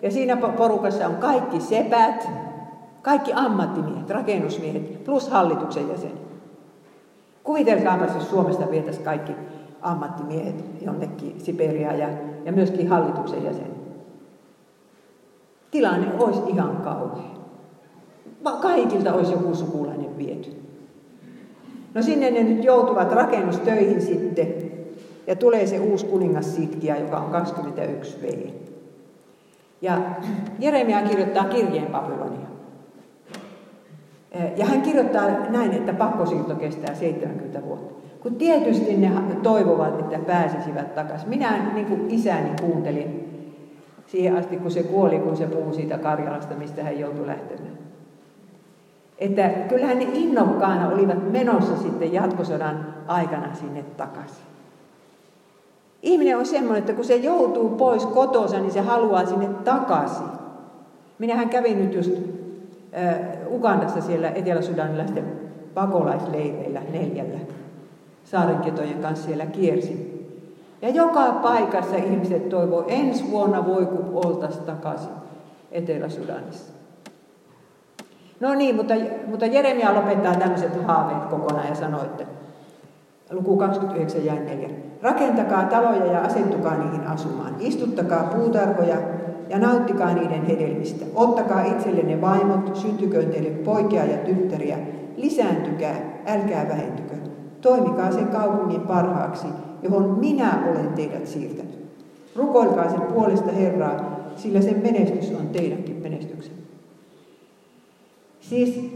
[0.02, 2.30] ja siinä porukassa on kaikki sepät,
[3.02, 6.28] kaikki ammattimiehet, rakennusmiehet, plus hallituksen jäsenet.
[7.44, 9.32] Kuvitelkaapa, jos Suomesta vietäisiin kaikki
[9.82, 12.10] ammattimiehet jonnekin Siberiaan ja,
[12.46, 13.77] ja myöskin hallituksen jäsenet.
[15.72, 17.38] Tilanne olisi ihan kauhea.
[18.62, 20.52] Kaikilta olisi joku sukulainen viety.
[21.94, 24.48] No sinne ne nyt joutuvat rakennustöihin sitten.
[25.28, 28.50] Ja tulee se uusi kuningas Sitkiä, joka on 21 V.
[29.82, 29.98] Ja
[30.60, 32.48] Jeremia kirjoittaa kirjeen Babylonia.
[34.58, 37.94] Ja hän kirjoittaa näin, että pakkosiirto kestää 70 vuotta.
[38.24, 39.12] Kun tietysti ne
[39.44, 41.30] toivovat, että pääsisivät takaisin.
[41.30, 43.27] Minä niin kuin isäni kuuntelin
[44.08, 47.78] siihen asti, kun se kuoli, kun se puhui siitä Karjalasta, mistä hän joutui lähtemään.
[49.18, 54.44] Että kyllähän ne innokkaana olivat menossa sitten jatkosodan aikana sinne takaisin.
[56.02, 60.28] Ihminen on semmoinen, että kun se joutuu pois kotosa, niin se haluaa sinne takaisin.
[61.20, 62.12] Minähän kävin nyt just
[62.98, 63.20] äh,
[63.52, 65.26] Ugandassa siellä etelä-sudanilaisten
[65.74, 67.38] pakolaisleireillä neljällä.
[68.24, 70.07] Saarenketojen kanssa siellä kiersin.
[70.82, 75.12] Ja joka paikassa ihmiset toivoo, ensi vuonna voi kun oltaisiin takaisin
[75.72, 76.74] Etelä-Sudanissa.
[78.40, 78.94] No niin, mutta,
[79.28, 82.26] mutta Jeremia lopettaa tämmöiset haaveet kokonaan ja sanoo, että
[83.32, 84.70] luku 29 ja 4.
[85.02, 87.56] Rakentakaa taloja ja asettukaa niihin asumaan.
[87.60, 88.98] Istuttakaa puutarhoja
[89.50, 91.06] ja nauttikaa niiden hedelmistä.
[91.16, 94.78] Ottakaa itsellenne vaimot, syntyköön teille poikia ja tyttäriä.
[95.18, 95.96] Lisääntykää,
[96.28, 97.16] älkää vähentykö.
[97.62, 99.48] Toimikaa sen kaupungin parhaaksi
[99.82, 101.78] johon minä olen teidät siirtänyt.
[102.36, 106.62] Rukoilkaa sen puolesta Herraa, sillä sen menestys on teidänkin menestyksenne.
[108.40, 108.92] Siis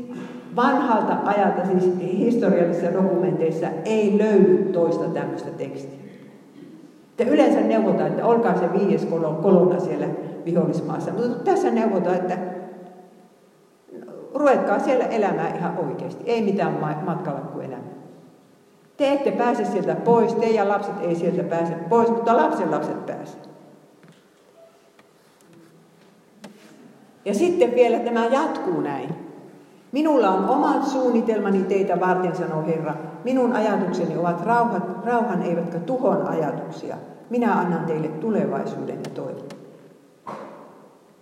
[0.55, 5.99] vanhalta ajalta, siis historiallisissa dokumenteissa ei löydy toista tämmöistä tekstiä.
[7.17, 9.05] Te yleensä neuvotaan, että olkaa se viides
[9.41, 10.07] kolonna siellä
[10.45, 12.37] vihollismaassa, mutta tässä neuvotaan, että
[14.33, 16.23] ruvetkaa siellä elämään ihan oikeasti.
[16.25, 16.73] Ei mitään
[17.05, 17.91] matkalla kuin elämää.
[19.01, 23.05] Te ette pääse sieltä pois, te ja lapset ei sieltä pääse pois, mutta lapsen lapset
[23.05, 23.49] pääsevät.
[27.25, 29.09] Ja sitten vielä tämä jatkuu näin.
[29.91, 32.95] Minulla on omat suunnitelmani teitä varten, sanoo Herra.
[33.23, 36.95] Minun ajatukseni ovat rauhat, rauhan eivätkä tuhon ajatuksia.
[37.29, 39.49] Minä annan teille tulevaisuuden ja toivon.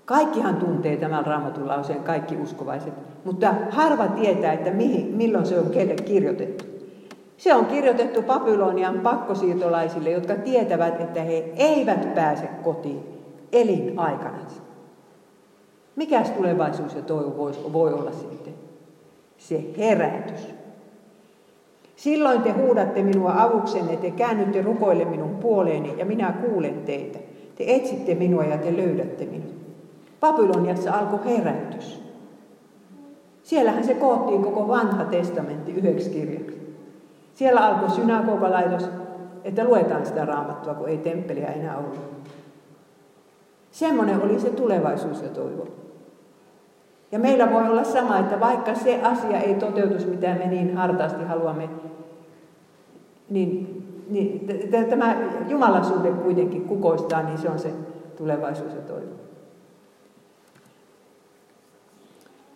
[0.06, 2.94] Kaikkihan tuntee tämän raamatun lauseen, kaikki uskovaiset,
[3.26, 6.79] mutta harva tietää, että mihin, milloin se on kelle kirjoitettu.
[7.40, 13.04] Se on kirjoitettu Babylonian pakkosiirtolaisille, jotka tietävät, että he eivät pääse kotiin
[13.52, 14.38] elinaikana.
[15.96, 18.54] Mikäs tulevaisuus ja toivo voi olla sitten?
[19.38, 20.48] Se herätys.
[21.96, 27.20] Silloin te huudatte minua avuksenne, te käännytte rukoille minun puoleeni ja minä kuulen teitä.
[27.56, 29.56] Te etsitte minua ja te löydätte minut.
[30.20, 32.02] Babyloniassa alkoi herätys.
[33.44, 36.69] Siellähän se koottiin koko vanha testamentti yhdeksi kirjaksi.
[37.40, 38.90] Siellä alkoi synagogalaitos,
[39.44, 42.00] että luetaan sitä raamattua, kun ei temppeliä enää ollut.
[43.72, 45.68] Semmoinen oli se tulevaisuus ja toivo.
[47.12, 51.24] Ja meillä voi olla sama, että vaikka se asia ei toteutus, mitä me niin hartaasti
[51.24, 51.70] haluamme,
[53.30, 54.48] niin, niin
[54.90, 55.16] tämä
[55.48, 57.74] Jumalan suhde kuitenkin kukoistaa, niin se on se
[58.18, 59.14] tulevaisuus ja toivo.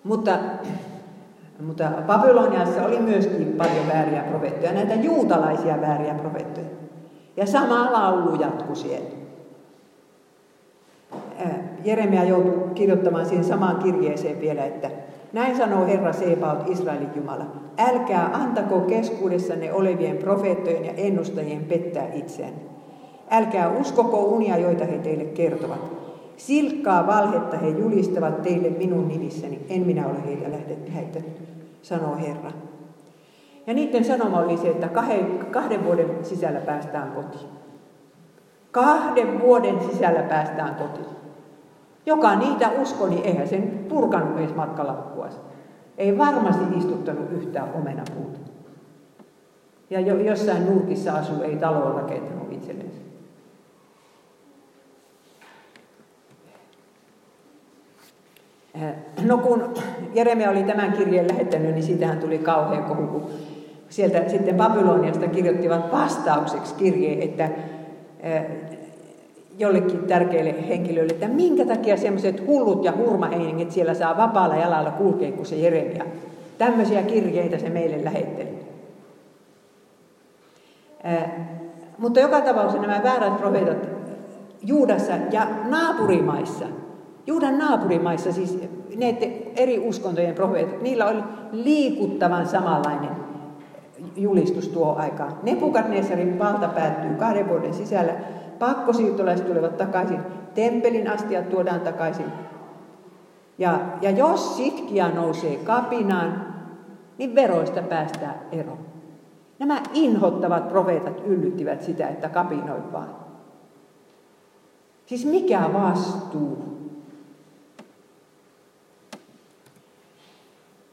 [0.03, 0.39] Mutta,
[1.59, 6.67] mutta Babyloniassa oli myöskin paljon vääriä profeettoja, näitä juutalaisia vääriä profeettoja.
[7.37, 9.09] Ja sama laulu jatkui siellä.
[11.83, 14.89] Jeremia joutui kirjoittamaan siihen samaan kirjeeseen vielä, että
[15.33, 17.45] näin sanoo Herra Sebaot, Israelin Jumala.
[17.77, 22.53] Älkää antako keskuudessanne olevien profeettojen ja ennustajien pettää itseään.
[23.31, 26.02] Älkää uskoko unia, joita he teille kertovat.
[26.37, 29.65] Silkkaa valhetta he julistavat teille minun nimissäni.
[29.69, 31.29] En minä ole heitä lähettänyt,
[31.81, 32.51] sanoo Herra.
[33.67, 34.89] Ja niiden sanoma oli se, että
[35.51, 37.49] kahden vuoden sisällä päästään kotiin.
[38.71, 41.15] Kahden vuoden sisällä päästään kotiin.
[42.05, 45.29] Joka niitä uskoi, niin eihän sen purkanut edes matkalappua.
[45.97, 48.39] Ei varmasti istuttanut yhtään omenapuuta.
[49.89, 52.99] Ja jo, jossain nurkissa asuu, ei taloa rakentanut itsellensä.
[59.25, 59.73] No kun
[60.13, 63.29] Jeremia oli tämän kirjeen lähettänyt, niin siitähän tuli kauhea kohu, kun
[63.89, 67.49] sieltä sitten Babyloniasta kirjoittivat vastaukseksi kirjeen, että
[69.57, 75.31] jollekin tärkeille henkilöille, että minkä takia semmoiset hullut ja hurmaheinget siellä saa vapaalla jalalla kulkea
[75.31, 76.05] kuin se Jeremia.
[76.57, 78.49] Tämmöisiä kirjeitä se meille lähetteli.
[81.97, 83.89] mutta joka tapauksessa nämä väärät profeetat
[84.61, 86.65] Juudassa ja naapurimaissa,
[87.27, 88.59] Juudan naapurimaissa, siis
[88.95, 89.17] ne
[89.55, 93.23] eri uskontojen profeetat, niillä oli liikuttavan samanlainen
[94.15, 95.33] julistus tuo aikaan.
[95.43, 98.13] Nebukadnesarin valta päättyy kahden vuoden sisällä
[98.59, 100.19] pakkosiirtolaiset tulevat takaisin,
[100.55, 102.25] temppelin astiat tuodaan takaisin.
[103.57, 106.53] Ja, ja jos sitkiä nousee kapinaan,
[107.17, 108.77] niin veroista päästään eroon.
[109.59, 113.15] Nämä inhottavat profeetat yllyttivät sitä, että kapinoi vaan.
[115.05, 116.72] Siis mikä vastuu?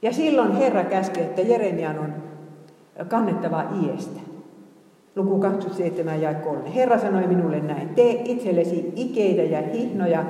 [0.03, 2.15] Ja silloin Herra käski, että Jeremian on
[3.09, 4.21] kannettava iestä.
[5.17, 6.75] Luku 27 ja 3.
[6.75, 10.25] Herra sanoi minulle näin, tee itsellesi ikeitä ja hihnoja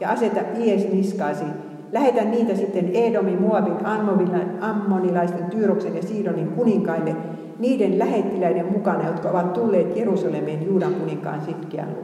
[0.00, 1.44] ja aseta ies niskaasi.
[1.92, 3.86] Lähetä niitä sitten Edomin, Muovin,
[4.60, 7.16] Ammonilaisten, Tyyroksen ja Siidonin kuninkaille,
[7.58, 11.96] niiden lähettiläiden mukana, jotka ovat tulleet Jerusalemiin Juudan kuninkaan sitkeän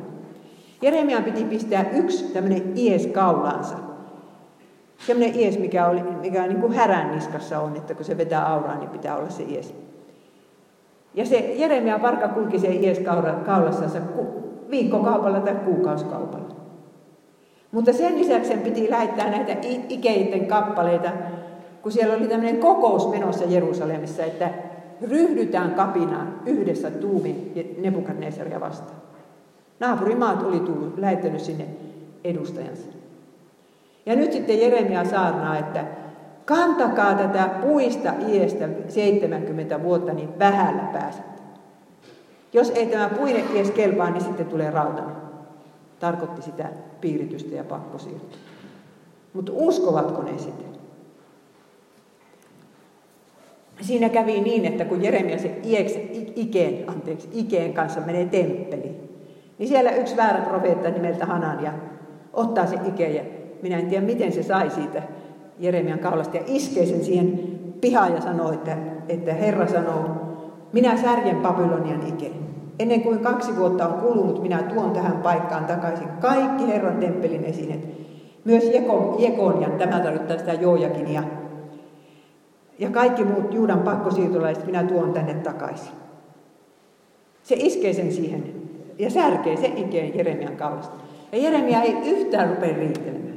[0.83, 3.91] Jeremian piti pistää yksi tämmöinen ies kaulansa.
[5.07, 8.79] Semmoinen ies, mikä, oli, mikä niin kuin härän niskassa on, että kun se vetää auraa,
[8.79, 9.75] niin pitää olla se ies.
[11.15, 12.99] Ja se Jeremia parka kulki se ies
[13.47, 13.99] kaulassansa
[14.71, 16.55] viikkokaupalla tai kuukauskaupalla.
[17.73, 19.57] Mutta sen lisäksi sen piti lähettää näitä
[19.88, 21.11] ikeiden kappaleita,
[21.83, 24.51] kun siellä oli tämmöinen kokous menossa Jerusalemissa, että
[25.09, 29.01] ryhdytään kapinaan yhdessä tuumin Nebukadnesaria vastaan.
[29.81, 31.67] Naapurimaat oli tullut, lähettänyt sinne
[32.25, 33.02] edustajansa.
[34.07, 35.85] Ja nyt sitten Jeremia saarnaa, että
[36.45, 41.43] Kantakaa tätä puista iestä 70 vuotta, niin vähällä pääsette.
[42.53, 45.17] Jos ei tämä puinen ies kelpaa, niin sitten tulee rautainen.
[46.01, 46.69] Tarkoitti sitä
[47.01, 48.38] piiritystä ja pakkosiirtoa.
[49.33, 50.73] Mutta uskovatko ne sitten?
[53.81, 55.93] Siinä kävi niin, että kun Jeremia se ieks,
[56.37, 59.19] ikeen, anteeksi, ikeen kanssa menee temppeliin,
[59.59, 61.73] niin siellä yksi väärä profeetta nimeltä Hanania
[62.33, 63.23] ottaa se ikeen ja
[63.62, 65.03] minä en tiedä miten se sai siitä
[65.59, 67.40] Jeremian kaulasta ja iskee sen siihen
[67.81, 68.77] pihaan ja sanoo, että,
[69.09, 70.05] että Herra sanoo,
[70.72, 72.42] minä särjen Babylonian ikeen.
[72.79, 77.81] Ennen kuin kaksi vuotta on kulunut, minä tuon tähän paikkaan takaisin kaikki Herran temppelin esineet.
[78.44, 78.64] Myös
[79.18, 81.22] Jekon, ja tämä tarkoittaa sitä Joojakinia.
[82.79, 85.92] Ja kaikki muut Juudan pakkosiirtolaiset minä tuon tänne takaisin.
[87.42, 88.44] Se iskee sen siihen
[88.98, 90.96] ja särkee sen ikeen Jeremian kaulasta.
[91.33, 93.32] Ja Jeremia ei yhtään rupea riitelemään.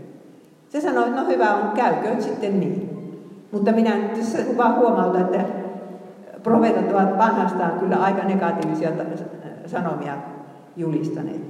[0.75, 2.89] Se sanoi, että no hyvä on, käyköön sitten niin.
[3.51, 5.45] Mutta minä nyt vaan huomautan, että
[6.43, 8.91] profeetat ovat vanhastaan kyllä aika negatiivisia
[9.65, 10.17] sanomia
[10.77, 11.41] julistaneet.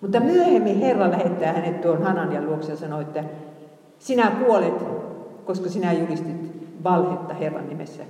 [0.00, 3.24] Mutta myöhemmin Herra lähettää hänet tuon Hananian luokse ja sanoi, että
[3.98, 4.84] sinä kuolet,
[5.44, 6.52] koska sinä julistit
[6.84, 8.02] valhetta Herran nimessä.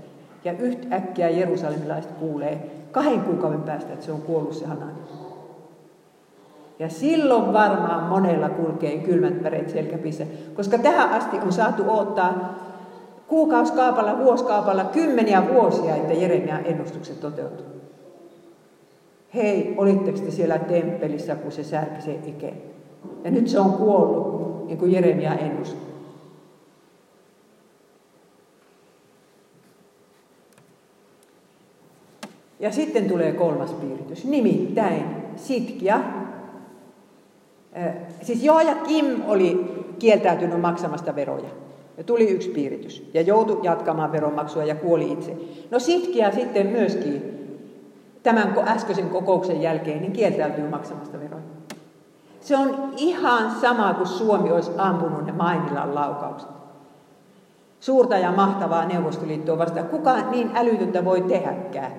[0.44, 5.19] Ja yhtäkkiä jerusalemilaiset kuulee kahden kuukauden päästä, että se on kuollut se Hanania.
[6.80, 12.58] Ja silloin varmaan monella kulkee kylmät väreet selkäpissä, koska tähän asti on saatu odottaa
[13.28, 17.66] kuukauskaupalla, vuoskaupalla kymmeniä vuosia, että Jeremian ennustukset toteutuu.
[19.34, 22.54] Hei, olitteko te siellä temppelissä, kun se särki se ike?
[23.24, 25.90] Ja nyt se on kuollut, niin kuin Jeremia ennusti.
[32.60, 35.04] Ja sitten tulee kolmas piiritys, nimittäin
[35.36, 36.00] Sitkia
[38.22, 41.48] Siis Joo ja Kim oli kieltäytynyt maksamasta veroja.
[41.98, 45.36] Ja tuli yksi piiritys ja joutui jatkamaan veronmaksua ja kuoli itse.
[45.70, 47.22] No Sitkiä sitten myöskin
[48.22, 51.42] tämän äskeisen kokouksen jälkeen niin kieltäytyy maksamasta veroja.
[52.40, 56.48] Se on ihan sama kuin Suomi olisi ampunut ne Mainilan laukaukset.
[57.80, 59.88] Suurta ja mahtavaa Neuvostoliittoa vastaan.
[59.88, 61.92] Kuka niin älytöntä voi tehdäkään?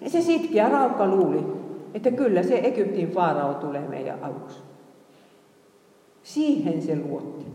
[0.00, 1.46] Ja se sitkeä raukka luuli,
[1.96, 4.62] että kyllä se Egyptin faarao tulee meidän avuksi.
[6.22, 7.46] Siihen se luotti.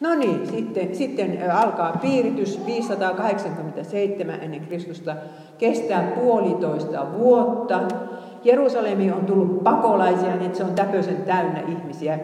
[0.00, 5.16] No niin, sitten, sitten alkaa piiritys 587 ennen Kristusta,
[5.58, 7.80] kestää puolitoista vuotta.
[8.44, 12.18] Jerusalemi on tullut pakolaisia, niin se on täpöisen täynnä ihmisiä,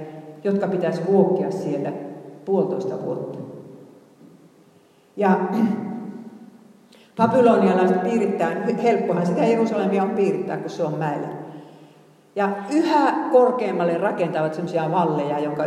[0.44, 1.92] jotka pitäisi ruokkia siellä
[2.44, 3.38] puolitoista vuotta.
[5.16, 5.40] Ja
[7.16, 8.50] babylonialaiset piirittää,
[8.82, 11.28] helppohan sitä Jerusalemia on piirittää, kun se on mäellä.
[12.36, 15.64] Ja yhä korkeammalle rakentavat sellaisia valleja, jonka,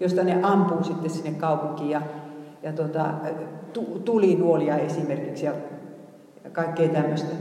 [0.00, 2.02] josta ne ampuu sitten sinne kaupunkiin ja,
[2.62, 3.04] ja tota,
[4.04, 5.52] tulinuolia esimerkiksi ja
[6.52, 7.34] kaikkea tämmöistä.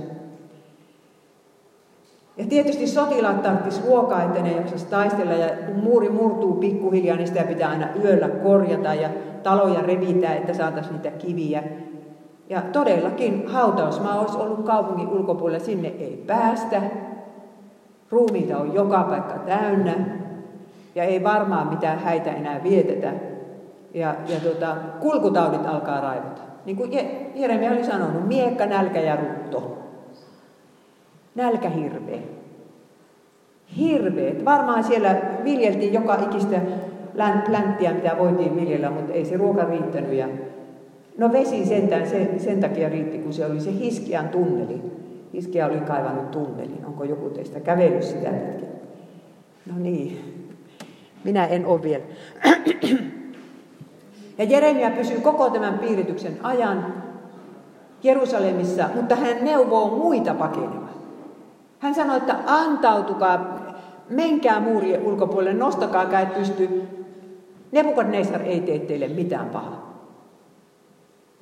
[2.38, 5.34] Ja tietysti sotilaat tarvitsisi ruokaa, että ne jaksaisi taistella.
[5.34, 9.10] Ja kun muuri murtuu pikkuhiljaa, niin sitä pitää aina yöllä korjata ja
[9.44, 11.64] taloja revitää, että saataisiin niitä kiviä.
[12.50, 16.82] Ja todellakin hautausmaa olisi ollut kaupungin ulkopuolella, sinne ei päästä.
[18.12, 19.94] Ruumiita on joka paikka täynnä
[20.96, 23.14] ja ei varmaan mitään häitä enää vietetä.
[23.94, 26.42] Ja, ja tota, kulkutaudit alkaa raivata.
[26.66, 26.92] Niin kuin
[27.36, 29.78] Jeremia oli sanonut, miekka, nälkä ja rutto.
[31.36, 32.20] Nälkä hirveä.
[33.78, 34.46] Hirveet.
[34.46, 36.62] Varmaan siellä viljeltiin joka ikistä
[37.46, 40.14] plänttiä, mitä voitiin viljellä, mutta ei se ruoka riittänyt.
[40.14, 40.28] Ja
[41.18, 44.82] no vesi sentään sen, sen takia riitti, kun se oli se Hiskian tunneli.
[45.34, 46.86] Hiskia oli kaivannut tunnelin.
[46.86, 48.68] Onko joku teistä kävellyt sitä pitkin?
[49.66, 50.20] No niin,
[51.24, 52.04] minä en ole vielä.
[54.38, 57.04] Ja Jeremia pysyy koko tämän piirityksen ajan
[58.04, 60.90] Jerusalemissa, mutta hän neuvoo muita pakenemaan.
[61.80, 63.60] Hän sanoi, että antautukaa,
[64.10, 66.82] menkää muurien ulkopuolelle, nostakaa käet pysty.
[67.72, 69.93] Nebukadnezar ei tee teille mitään pahaa.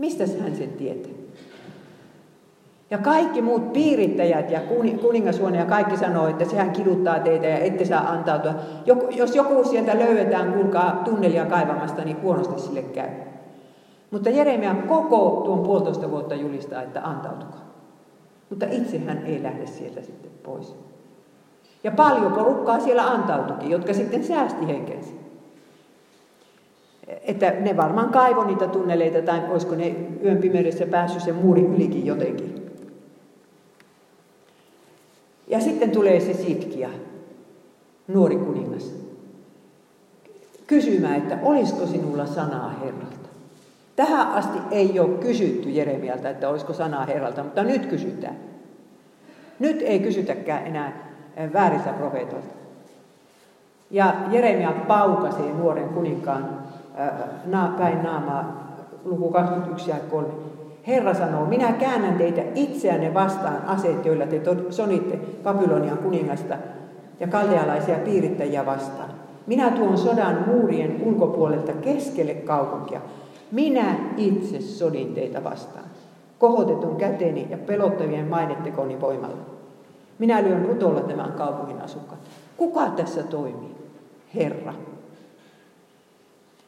[0.02, 1.12] Mistä hän sen tietää?
[2.90, 4.60] Ja kaikki muut piirittäjät ja
[5.02, 8.54] kuningashuone ja kaikki sanoo, että sehän kiduttaa teitä ja ette saa antautua.
[9.16, 13.10] Jos joku sieltä löydetään, kuulkaa tunnelia kaivamasta, niin huonosti sille käy.
[14.12, 17.66] Mutta Jeremia koko tuon puolitoista vuotta julistaa, että antautukaa.
[18.50, 20.76] Mutta itse hän ei lähde sieltä sitten pois.
[21.84, 25.21] Ja paljon porukkaa siellä antautukin, jotka sitten säästi henkensä.
[27.24, 32.06] Että ne varmaan kaivoi niitä tunneleita tai olisiko ne yön pimeydessä päässyt sen muurin ylikin
[32.06, 32.72] jotenkin.
[35.48, 36.90] Ja sitten tulee se Sitkia,
[38.08, 38.94] nuori kuningas,
[40.68, 43.30] kysymään, että olisiko sinulla sanaa Herralta.
[43.96, 48.36] Tähän asti ei ole kysytty Jeremialta, että olisiko sanaa Herralta, mutta nyt kysytään.
[49.60, 51.12] Nyt ei kysytäkään enää
[51.54, 52.54] vääriltä profeetoilta.
[53.92, 56.61] Ja Jeremia paukasee nuoren kuninkaan
[57.08, 58.74] eh, päin naamaa,
[59.06, 60.28] luku 21 ja 3.
[60.88, 66.56] Herra sanoo, minä käännän teitä itseänne vastaan aseet, joilla te sonitte Babylonian kuningasta
[67.20, 69.10] ja kaldealaisia piirittäjiä vastaan.
[69.48, 73.02] Minä tuon sodan muurien ulkopuolelta keskelle kaupunkia.
[73.52, 75.86] Minä itse sodin teitä vastaan,
[76.40, 79.46] kohotetun käteni ja pelottavien mainettekoni voimalla.
[80.20, 82.20] Minä lyön rutolla tämän kaupungin asukkaat.
[82.58, 83.76] Kuka tässä toimii?
[84.36, 84.74] Herra.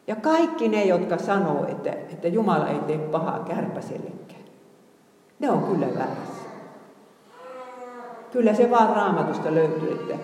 [0.08, 4.44] Ja kaikki ne, jotka sanoo, että, että Jumala ei tee pahaa kärpäsellekään,
[5.40, 6.44] ne on kyllä väärässä.
[8.32, 10.16] Kyllä se vaan raamatusta löytyy, että,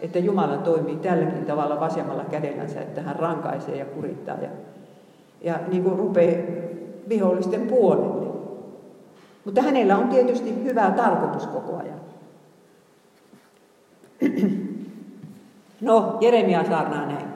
[0.00, 4.48] että Jumala toimii tälläkin tavalla vasemmalla kädellänsä, että hän rankaisee ja kurittaa ja,
[5.40, 6.42] ja niin kuin rupeaa
[7.08, 8.34] vihollisten puolelle.
[9.44, 12.00] Mutta hänellä on tietysti hyvä tarkoitus koko ajan.
[15.80, 17.33] No, Jeremia saarnaa näin.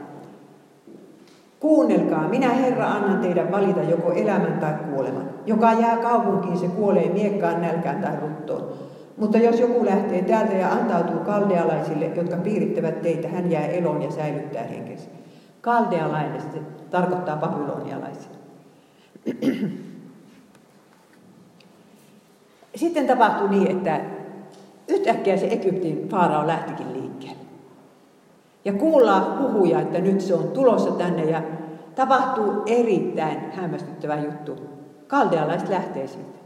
[1.61, 5.31] Kuunnelkaa, minä Herra annan teidän valita joko elämän tai kuoleman.
[5.47, 8.73] Joka jää kaupunkiin, se kuolee miekkaan, nälkään tai ruttoon.
[9.17, 14.11] Mutta jos joku lähtee täältä ja antautuu kaldealaisille, jotka piirittävät teitä, hän jää eloon ja
[14.11, 15.09] säilyttää henkensä.
[15.61, 16.59] Kaldealainen se
[16.91, 18.31] tarkoittaa babylonialaisia.
[22.75, 24.01] Sitten tapahtui niin, että
[24.89, 27.48] yhtäkkiä se Egyptin faarao lähtikin liikkeelle.
[28.69, 31.43] Ja kuullaan huhuja, että nyt se on tulossa tänne ja
[31.95, 34.57] tapahtuu erittäin hämmästyttävä juttu.
[35.07, 36.39] Kaldealaiset lähtee siitä.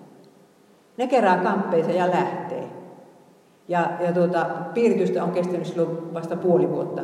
[0.96, 2.64] Ne kerää kamppeensa ja lähtee.
[3.68, 7.02] Ja, ja tuota, piiritystä on kestänyt silloin vasta puoli vuotta.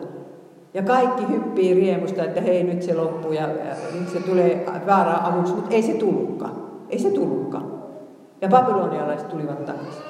[0.75, 5.27] Ja kaikki hyppii riemusta, että hei nyt se loppuu ja, ja nyt se tulee väärää
[5.27, 6.53] avuksi, mutta ei se tullutkaan.
[6.89, 7.73] Ei se tullutkaan.
[8.41, 10.03] Ja babylonialaiset tulivat takaisin.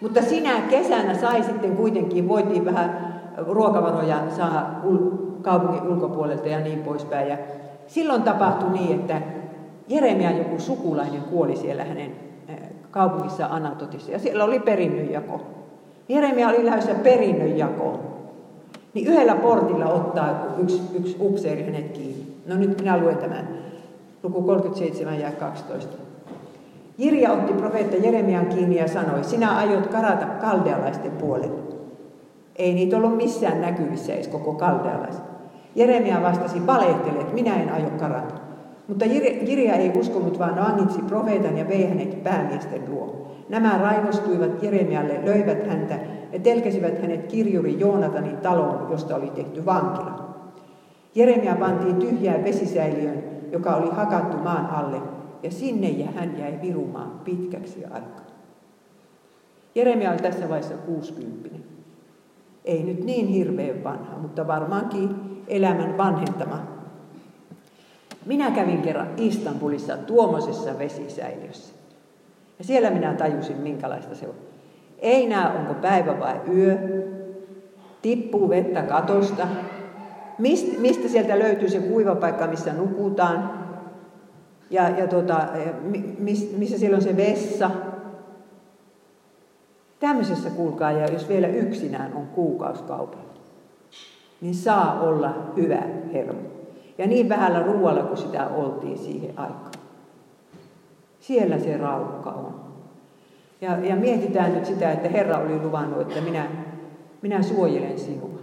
[0.00, 4.80] Mutta sinä kesänä sai sitten kuitenkin, voitiin vähän ruokavaroja saa
[5.42, 7.28] kaupungin ulkopuolelta ja niin poispäin.
[7.28, 7.38] Ja
[7.86, 9.22] silloin tapahtui niin, että
[9.88, 12.10] Jeremia joku sukulainen kuoli siellä hänen
[12.48, 12.58] eh,
[12.90, 15.40] kaupungissa Anatotissa ja siellä oli perinnönjako.
[16.08, 18.00] Jeremia oli lähdössä perinnönjakoon.
[18.94, 22.26] Niin yhdellä portilla ottaa yksi, yksi upseeri hänet kiinni.
[22.46, 23.48] No nyt minä luen tämän.
[24.22, 25.96] Luku 37 ja 12.
[26.98, 31.63] Jirja otti profeetta Jeremian kiinni ja sanoi, sinä aiot karata kaldealaisten puolelle.
[32.56, 35.22] Ei niitä ollut missään näkyvissä edes koko kaldealais.
[35.74, 38.34] Jeremia vastasi, valehtelet, minä en aio karata.
[38.88, 39.04] Mutta
[39.46, 43.28] Jirja ei uskonut, vaan vangitsi profeetan ja vei hänet päämiesten luo.
[43.48, 45.98] Nämä raivostuivat Jeremialle, löivät häntä
[46.32, 50.34] ja telkesivät hänet kirjuri Joonatanin taloon, josta oli tehty vankila.
[51.14, 54.96] Jeremia pantiin tyhjään vesisäiliön, joka oli hakattu maan alle,
[55.42, 58.24] ja sinne ja hän jäi virumaan pitkäksi aikaa.
[59.74, 61.63] Jeremia oli tässä vaiheessa 60.
[62.64, 65.10] Ei nyt niin hirveän vanha, mutta varmaankin
[65.48, 66.74] elämän vanhentama.
[68.26, 71.74] Minä kävin kerran Istanbulissa tuommoisessa vesisäiliössä.
[72.58, 74.34] Ja siellä minä tajusin, minkälaista se on.
[74.98, 76.78] Ei näe, onko päivä vai yö.
[78.02, 79.46] Tippuu vettä katosta.
[80.38, 83.50] Mist, mistä sieltä löytyy se kuiva paikka, missä nukutaan.
[84.70, 85.40] Ja, ja tota,
[86.18, 87.70] mis, missä siellä on se vessa.
[90.04, 93.34] Tämmöisessä kuulkaa, ja jos vielä yksinään on kuukauskaupalla,
[94.40, 95.82] niin saa olla hyvä
[96.12, 96.40] hermo.
[96.98, 99.72] Ja niin vähällä ruoalla kuin sitä oltiin siihen aikaan.
[101.20, 102.54] Siellä se raukka on.
[103.60, 106.48] Ja, ja mietitään nyt sitä, että Herra oli luvannut, että minä,
[107.22, 108.38] minä suojelen sinua.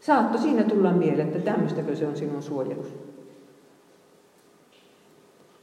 [0.00, 2.94] Saatto siinä tulla mieleen, että tämmöistäkö se on sinun suojelus.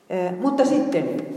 [0.10, 1.31] Eh, mutta sitten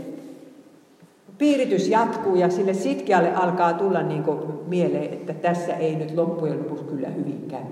[1.37, 6.59] piiritys jatkuu ja sille sitkeälle alkaa tulla niin kuin mieleen, että tässä ei nyt loppujen
[6.59, 7.63] lopuksi kyllä hyvin käy.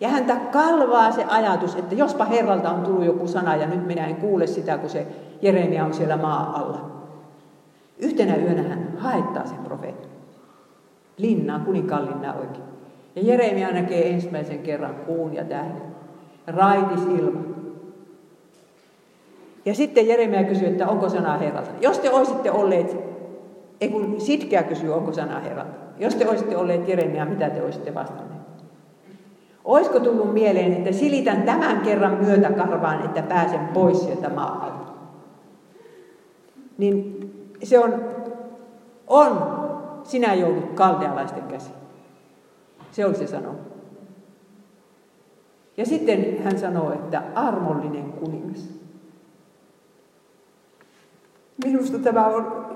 [0.00, 4.06] Ja häntä kalvaa se ajatus, että jospa Herralta on tullut joku sana ja nyt minä
[4.06, 5.06] en kuule sitä, kun se
[5.42, 6.90] Jeremia on siellä maa alla.
[7.98, 10.10] Yhtenä yönä hän haettaa sen profeetan.
[11.16, 12.66] Linnaa, kuninkaan linnaa oikein.
[13.16, 15.82] Ja Jeremia näkee ensimmäisen kerran kuun ja tähden.
[16.46, 17.55] Raitis ilma.
[19.66, 21.70] Ja sitten Jeremia kysyy, että onko sana Herralta.
[21.80, 22.96] Jos te olisitte olleet,
[23.80, 25.72] ei kun Sitkeä kysyy, onko sana Herralta.
[25.98, 28.46] Jos te olisitte olleet Jeremia, mitä te olisitte vastanneet?
[29.64, 34.72] Olisiko tullut mieleen, että silitän tämän kerran myötä karvaan, että pääsen pois sieltä maalta?
[36.78, 37.20] Niin
[37.62, 38.04] se on,
[39.06, 39.56] on,
[40.04, 41.76] sinä joudut kaldealaisten käsiin.
[42.90, 43.54] Se oli se sano.
[45.76, 48.85] Ja sitten hän sanoo, että armollinen kuningas.
[51.64, 52.66] Minusta tämä on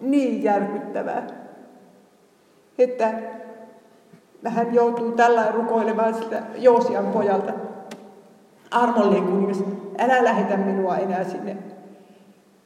[0.00, 1.26] niin järkyttävää,
[2.78, 3.12] että
[4.44, 7.52] hän joutuu tällä rukoilemaan sitä Joosian pojalta.
[8.70, 9.64] Armollinen kuningas,
[9.98, 11.56] älä lähetä minua enää sinne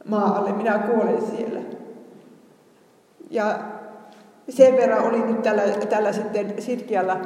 [0.08, 1.60] maalle, minä kuolen siellä.
[3.30, 3.58] Ja
[4.48, 7.16] sen verran oli nyt tällä, tällä sitten Sitkialla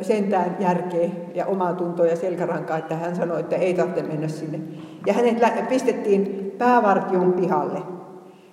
[0.00, 4.60] sentään järkeä ja omaa tuntoa ja selkärankaa, että hän sanoi, että ei tarvitse mennä sinne.
[5.06, 7.82] Ja hänet pistettiin päävartion pihalle,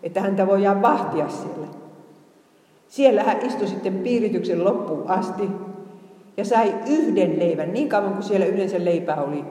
[0.03, 1.67] että häntä voidaan vahtia siellä.
[2.87, 5.49] Siellä hän istui sitten piirityksen loppuun asti
[6.37, 9.45] ja sai yhden leivän, niin kauan kuin siellä yleensä leipää oli,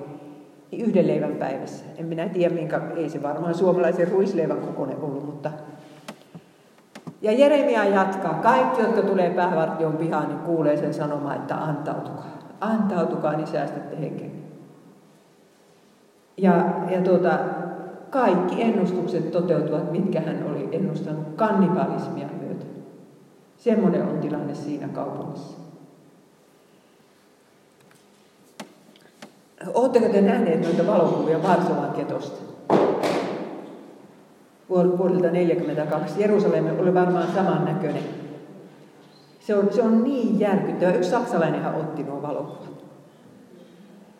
[0.70, 1.84] niin yhden leivän päivässä.
[1.96, 5.50] En minä tiedä, minkä, ei se varmaan suomalaisen ruisleivän kokoinen ollut, mutta...
[7.22, 12.38] Ja Jeremia jatkaa, kaikki, jotka tulee päävartion pihaan, niin kuulee sen sanomaan, että antautukaa.
[12.60, 14.32] Antautukaa, niin säästätte henken.
[16.36, 17.38] Ja, ja tuota,
[18.12, 22.64] kaikki ennustukset toteutuvat, mitkä hän oli ennustanut kannibalismia myötä.
[23.56, 25.56] Semmoinen on tilanne siinä kaupungissa.
[29.74, 32.42] Oletteko te nähneet noita valokuvia Varsovan ketosta?
[34.68, 36.22] Vuodelta 1942.
[36.22, 38.02] Jerusalem oli varmaan samannäköinen.
[39.40, 40.92] Se on, se on niin järkyttävä.
[40.92, 42.72] Yksi saksalainenhan otti nuo valokuvat.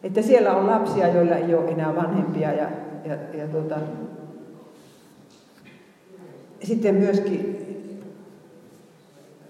[0.03, 2.67] Että siellä on lapsia, joilla ei ole enää vanhempia ja
[3.05, 3.77] ja, ja tuota,
[6.63, 7.63] sitten myöskin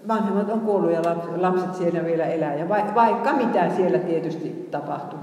[0.07, 1.01] vanhemmat on kuollut ja
[1.35, 2.55] lapset siellä vielä elää.
[2.55, 5.19] Ja vaikka mitä siellä tietysti tapahtuu.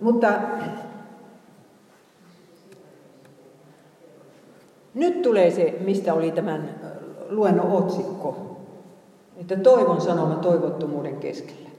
[0.00, 0.32] Mutta
[4.94, 6.68] nyt tulee se, mistä oli tämän
[7.28, 8.56] luennon otsikko.
[9.36, 11.70] Että toivon sanoma toivottomuuden keskellä.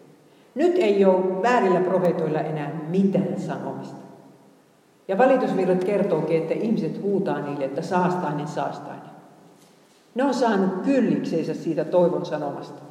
[0.55, 4.10] Nyt ei ole väärillä profeetoilla enää mitään sanomista.
[5.11, 9.09] Ja valitusvirrat kertookin, että ihmiset huutaa niille, että saastainen, saastainen.
[10.15, 12.81] Ne on saanut kyllikseensä siitä toivon sanomasta.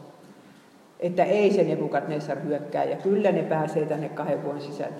[0.99, 4.97] Että ei se Nebukadnessar hyökkää ja kyllä ne pääsee tänne kahden vuoden sisällä.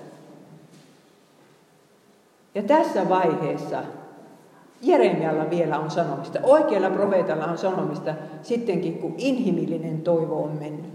[2.55, 3.83] Ja tässä vaiheessa
[4.81, 6.39] Jeremialla vielä on sanomista.
[6.43, 10.91] Oikealla profeetalla on sanomista sittenkin, kun inhimillinen toivo on mennyt.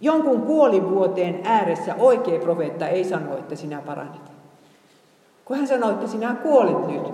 [0.00, 4.37] Jonkun kuolivuoteen ääressä oikea profeetta ei sano, että sinä paranet.
[5.48, 7.12] Kun hän sanoi, että sinä kuolet nyt,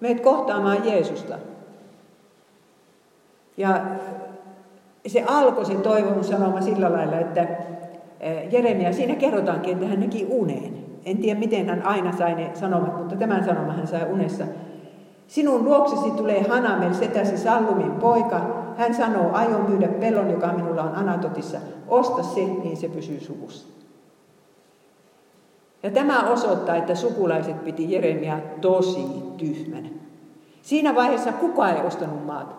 [0.00, 1.38] meet kohtaamaan Jeesusta.
[3.56, 3.80] Ja
[5.06, 7.46] se alkoi se toivon sanoma sillä lailla, että
[8.50, 10.74] Jeremia, siinä kerrotaankin, että hän näki uneen.
[11.06, 14.44] En tiedä, miten hän aina sai ne sanomat, mutta tämän sanoman hän sai unessa.
[15.26, 18.40] Sinun luoksesi tulee Hanamel, setäsi Sallumin poika.
[18.76, 21.58] Hän sanoo, aion myydä pellon, joka minulla on Anatotissa.
[21.88, 23.83] Osta se, niin se pysyy suvussa.
[25.84, 29.06] Ja tämä osoittaa, että sukulaiset piti Jeremia tosi
[29.36, 29.88] tyhmänä.
[30.62, 32.54] Siinä vaiheessa kukaan ei ostanut maata.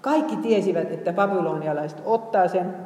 [0.00, 2.76] Kaikki tiesivät, että babylonialaiset ottaa sen.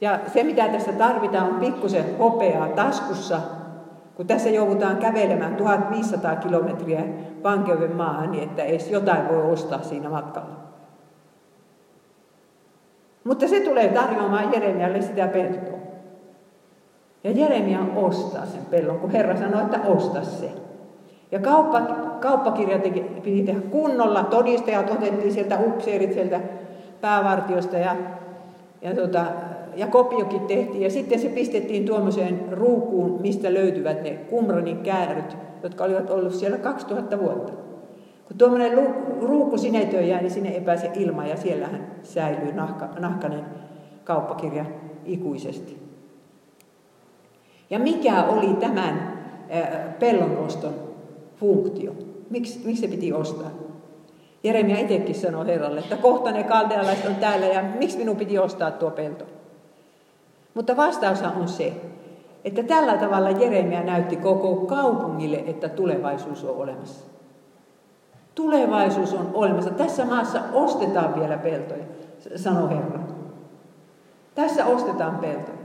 [0.00, 3.40] Ja se, mitä tässä tarvitaan, on pikkusen hopeaa taskussa,
[4.14, 7.04] kun tässä joudutaan kävelemään 1500 kilometriä
[7.42, 10.56] vankeuden maahan, niin että edes jotain voi ostaa siinä matkalla.
[13.24, 15.79] Mutta se tulee tarjoamaan Jeremialle sitä peltoa.
[17.24, 20.52] Ja Jeremia ostaa sen pellon, kun Herra sanoi, että osta se.
[21.32, 21.80] Ja kauppa,
[22.20, 26.40] kauppakirja teki, piti tehdä kunnolla, todistajat otettiin sieltä upseerit sieltä
[27.00, 27.96] päävartiosta ja,
[28.82, 29.24] ja, tota,
[29.76, 30.82] ja kopiokin tehtiin.
[30.82, 36.58] Ja sitten se pistettiin tuommoiseen ruukuun, mistä löytyvät ne Kumranin kääryt, jotka olivat ollut siellä
[36.58, 37.52] 2000 vuotta.
[38.28, 38.72] Kun tuommoinen
[39.22, 43.44] ruukku sinetöi jää, niin sinne ei pääse ilma ja siellähän säilyy nahka, nahkainen
[44.04, 44.64] kauppakirja
[45.04, 45.79] ikuisesti.
[47.70, 49.18] Ja mikä oli tämän
[49.98, 50.74] pellon oston
[51.36, 51.92] funktio?
[52.30, 53.50] Miksi, miksi se piti ostaa?
[54.44, 58.70] Jeremia itsekin sanoi Herralle, että kohta ne kaldealaiset on täällä ja miksi minun piti ostaa
[58.70, 59.24] tuo pelto?
[60.54, 61.72] Mutta vastaus on se,
[62.44, 67.04] että tällä tavalla Jeremia näytti koko kaupungille, että tulevaisuus on olemassa.
[68.34, 69.70] Tulevaisuus on olemassa.
[69.70, 71.84] Tässä maassa ostetaan vielä peltoja,
[72.36, 73.00] sanoi Herra.
[74.34, 75.59] Tässä ostetaan peltoja.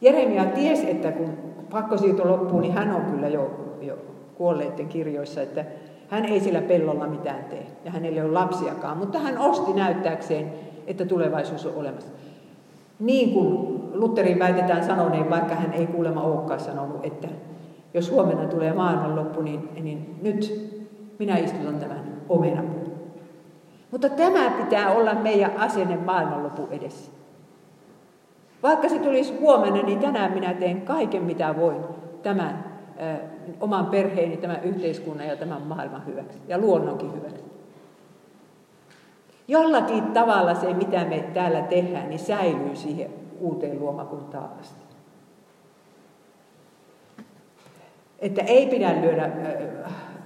[0.00, 1.38] Jeremia tiesi, että kun
[1.70, 3.98] pakkosiirto loppuu, niin hän on kyllä jo, jo
[4.34, 5.64] kuolleiden kirjoissa, että
[6.08, 10.52] hän ei sillä pellolla mitään tee ja hänellä ei ole lapsiakaan, mutta hän osti näyttääkseen,
[10.86, 12.08] että tulevaisuus on olemassa.
[13.00, 17.28] Niin kuin Lutherin väitetään sanoneen, vaikka hän ei kuulemma olekaan sanonut, että
[17.94, 20.70] jos huomenna tulee maailmanloppu, niin, niin nyt
[21.18, 22.92] minä istutan tämän omenapuun.
[23.90, 27.10] Mutta tämä pitää olla meidän asenne maailmanlopun edessä.
[28.62, 31.84] Vaikka se tulisi huomenna, niin tänään minä teen kaiken mitä voin
[32.22, 32.64] tämän
[33.00, 33.16] ö,
[33.60, 37.44] oman perheeni, tämän yhteiskunnan ja tämän maailman hyväksi ja luonnonkin hyväksi.
[39.48, 44.80] Jollakin tavalla se, mitä me täällä tehdään, niin säilyy siihen uuteen luomakuntaan asti.
[48.18, 49.30] Että ei pidä lyödä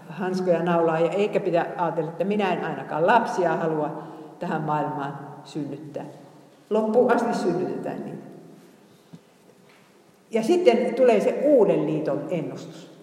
[0.08, 4.02] hanskoja naulaa ja eikä pidä ajatella, että minä en ainakaan lapsia halua
[4.38, 6.04] tähän maailmaan synnyttää.
[6.70, 8.24] Loppuun asti synnytetään niitä.
[10.30, 12.94] Ja sitten tulee se uuden liiton ennustus.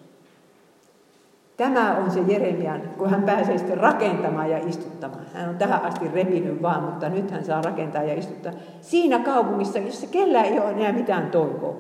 [1.57, 5.25] Tämä on se Jeremian, kun hän pääsee sitten rakentamaan ja istuttamaan.
[5.33, 8.51] Hän on tähän asti repinyt vaan, mutta nyt hän saa rakentaa ja istuttaa.
[8.81, 11.75] Siinä kaupungissa, jossa kellään ei ole enää mitään toivoa,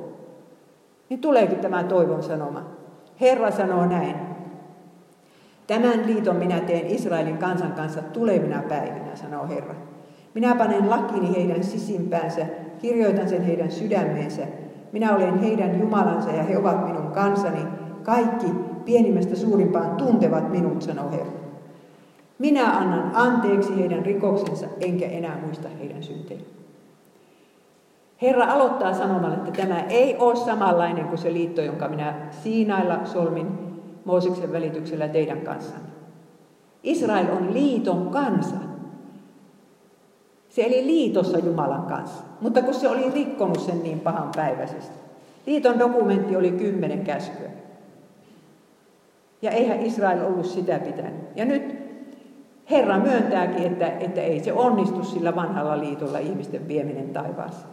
[1.09, 2.63] niin tuleekin tämä toivon sanoma.
[3.21, 4.15] Herra sanoo näin.
[5.67, 9.75] Tämän liiton minä teen Israelin kansan kanssa tulevina päivinä, sanoo Herra.
[10.33, 12.45] Minä panen lakini heidän sisimpäänsä,
[12.81, 14.41] kirjoitan sen heidän sydämeensä.
[14.91, 17.59] Minä olen heidän Jumalansa ja he ovat minun kansani.
[18.03, 18.47] Kaikki
[18.85, 21.31] pienimmästä suurimpaan tuntevat minut, sanoo Herra.
[22.39, 26.39] Minä annan anteeksi heidän rikoksensa, enkä enää muista heidän syntejä.
[28.21, 33.47] Herra aloittaa sanomalla, että tämä ei ole samanlainen kuin se liitto, jonka minä Siinailla solmin
[34.05, 35.89] Mooseksen välityksellä teidän kanssanne.
[36.83, 38.55] Israel on liiton kansa.
[40.51, 44.95] Se eli liitossa Jumalan kanssa, mutta kun se oli rikkonut sen niin pahan päiväisesti.
[45.45, 47.49] Liiton dokumentti oli kymmenen käskyä.
[49.41, 51.21] Ja eihän Israel ollut sitä pitänyt.
[51.35, 51.75] Ja nyt
[52.71, 57.67] Herra myöntääkin, että, että ei se onnistu sillä vanhalla liitolla ihmisten vieminen taivaassa.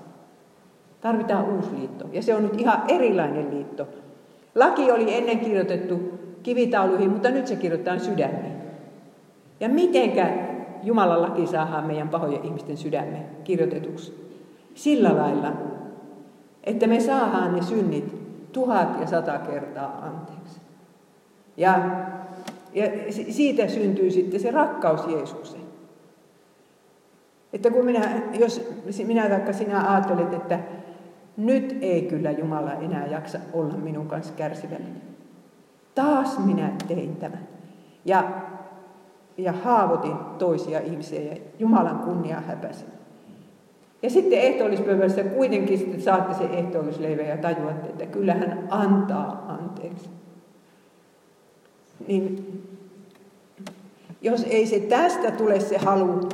[1.00, 2.04] Tarvitaan uusi liitto.
[2.12, 3.88] Ja se on nyt ihan erilainen liitto.
[4.54, 8.52] Laki oli ennen kirjoitettu kivitauluihin, mutta nyt se kirjoitetaan sydämiin.
[9.60, 10.47] Ja mitenkä
[10.82, 14.34] Jumalan laki saadaan meidän pahojen ihmisten sydämme kirjoitetuksi.
[14.74, 15.52] Sillä lailla,
[16.64, 18.18] että me saadaan ne synnit
[18.52, 20.60] tuhat ja sata kertaa anteeksi.
[21.56, 21.80] Ja,
[22.72, 22.84] ja
[23.30, 25.62] siitä syntyy sitten se rakkaus Jeesukseen.
[27.52, 28.70] Että kun minä, jos
[29.06, 30.58] minä taikka sinä ajattelet, että
[31.36, 35.02] nyt ei kyllä Jumala enää jaksa olla minun kanssa kärsivällinen.
[35.94, 37.48] Taas minä tein tämän.
[38.04, 38.24] Ja,
[39.38, 42.88] ja haavoitin toisia ihmisiä ja Jumalan kunnia häpäsin.
[44.02, 50.10] Ja sitten ehtoollispäivässä kuitenkin sitten saatte se ehtoollisleivä ja tajuatte, että kyllä hän antaa anteeksi.
[52.06, 52.62] Niin
[54.22, 56.28] jos ei se tästä tule se halu,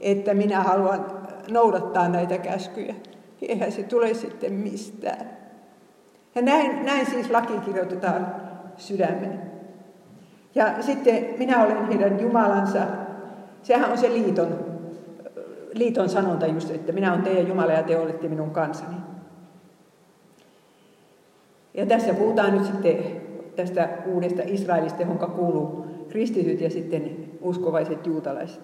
[0.00, 1.06] että minä haluan
[1.50, 2.94] noudattaa näitä käskyjä,
[3.40, 5.30] niin eihän se tule sitten mistään.
[6.34, 8.34] Ja näin, näin siis laki kirjoitetaan
[8.76, 9.49] sydämeen.
[10.54, 12.80] Ja sitten minä olen heidän Jumalansa.
[13.62, 14.58] Sehän on se liiton,
[15.72, 18.96] liiton sanonta just, että minä olen teidän Jumala ja te olette minun kansani.
[21.74, 22.96] Ja tässä puhutaan nyt sitten
[23.56, 28.60] tästä uudesta Israelista, jonka kuuluu kristityt ja sitten uskovaiset juutalaiset.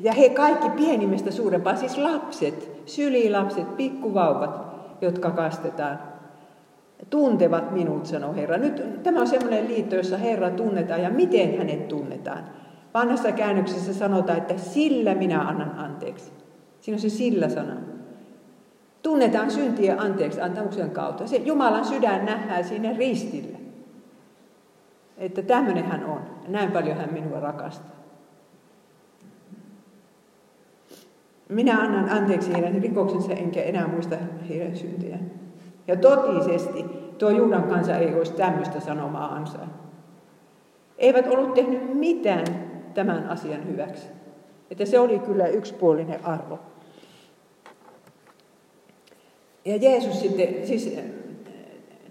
[0.00, 4.66] Ja he kaikki pienimmästä suurempaa, siis lapset, sylilapset, pikkuvauvat,
[5.00, 6.11] jotka kastetaan,
[7.10, 8.56] tuntevat minut, sanoo Herra.
[8.56, 12.44] Nyt tämä on semmoinen liitto, jossa Herra tunnetaan ja miten hänet tunnetaan.
[12.94, 16.32] Vanhassa käännöksessä sanotaan, että sillä minä annan anteeksi.
[16.80, 17.76] Siinä on se sillä sana.
[19.02, 21.26] Tunnetaan syntien anteeksi antamuksen kautta.
[21.26, 23.58] Se Jumalan sydän nähdään siinä ristillä.
[25.18, 26.20] Että tämmöinen hän on.
[26.48, 28.02] Näin paljon hän minua rakastaa.
[31.48, 34.16] Minä annan anteeksi heidän rikoksensa, enkä enää muista
[34.48, 35.41] heidän syntiään.
[35.86, 36.84] Ja totisesti
[37.18, 39.68] tuo Juudan kansa ei olisi tämmöistä sanomaa ansaa.
[40.98, 42.44] Eivät ollut tehnyt mitään
[42.94, 44.06] tämän asian hyväksi.
[44.70, 46.58] Että se oli kyllä yksipuolinen arvo.
[49.64, 50.98] Ja Jeesus sitten, siis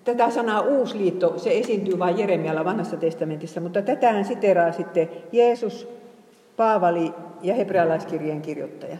[0.03, 5.87] tätä sanaa uusliitto, se esiintyy vain Jeremialla vanhassa testamentissa, mutta tätähän siteraa sitten Jeesus,
[6.57, 8.97] Paavali ja hebrealaiskirjeen kirjoittaja.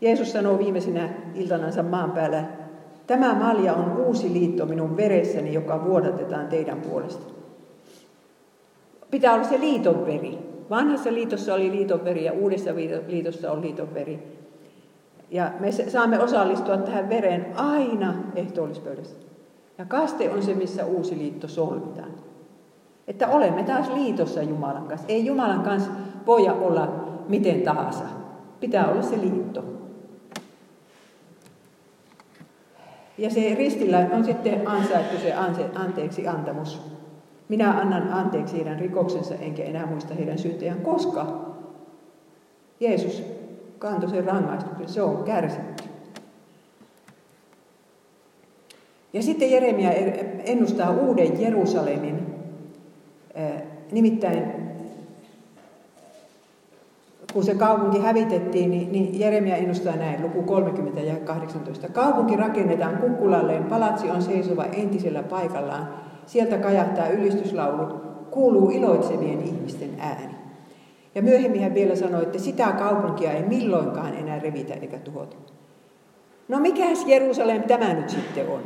[0.00, 2.44] Jeesus sanoo viimeisenä iltanansa maan päällä,
[3.06, 7.32] tämä malja on uusi liitto minun veressäni, joka vuodatetaan teidän puolesta.
[9.10, 10.38] Pitää olla se liiton veri.
[10.70, 12.70] Vanhassa liitossa oli liiton veri ja uudessa
[13.06, 14.36] liitossa on liiton veri.
[15.30, 19.16] Ja me saamme osallistua tähän vereen aina ehtoollispöydässä.
[19.78, 22.10] Ja kaste on se, missä uusi liitto solmitaan.
[23.08, 25.06] Että olemme taas liitossa Jumalan kanssa.
[25.08, 25.90] Ei Jumalan kanssa
[26.26, 26.88] voi olla
[27.28, 28.04] miten tahansa.
[28.60, 29.64] Pitää olla se liitto.
[33.18, 35.34] Ja se ristillä on sitten ansaittu se
[35.74, 36.80] anteeksi antamus.
[37.48, 41.46] Minä annan anteeksi heidän rikoksensa, enkä enää muista heidän syntejään, koska
[42.80, 43.22] Jeesus
[43.78, 44.88] kantoi sen rangaistuksen.
[44.88, 45.84] Se on kärsitty.
[49.12, 49.90] Ja sitten Jeremia
[50.44, 52.26] ennustaa uuden Jerusalemin.
[53.92, 54.65] Nimittäin
[57.36, 61.88] kun se kaupunki hävitettiin, niin, niin Jeremia ennustaa näin, luku 30 ja 18.
[61.88, 65.88] Kaupunki rakennetaan kukkulalleen, palatsi on seisova entisellä paikallaan.
[66.26, 67.86] Sieltä kajahtaa ylistyslaulu,
[68.30, 70.34] kuuluu iloitsevien ihmisten ääni.
[71.14, 75.36] Ja myöhemmin hän vielä sanoi, että sitä kaupunkia ei milloinkaan enää revitä eikä tuhota.
[76.48, 78.60] No mikäs Jerusalem tämä nyt sitten on?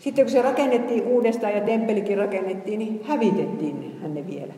[0.00, 4.52] Sitten kun se rakennettiin uudestaan ja temppelikin rakennettiin, niin hävitettiin hän ne vielä.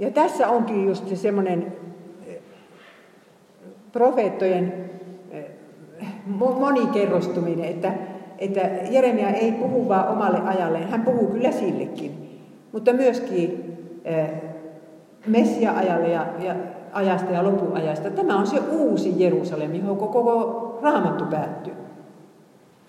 [0.00, 1.72] Ja tässä onkin just se semmoinen
[2.26, 2.38] eh,
[3.92, 4.90] profeettojen
[5.30, 5.44] eh,
[6.26, 7.92] monikerrostuminen, että,
[8.38, 12.40] että Jeremia ei puhu vain omalle ajalleen, hän puhuu kyllä sillekin,
[12.72, 14.30] mutta myöskin eh,
[15.26, 16.54] Messia-ajalle ja, ja
[16.92, 18.10] ajasta ja lopuajasta.
[18.10, 21.74] Tämä on se uusi Jerusalem, johon koko raamattu päättyy.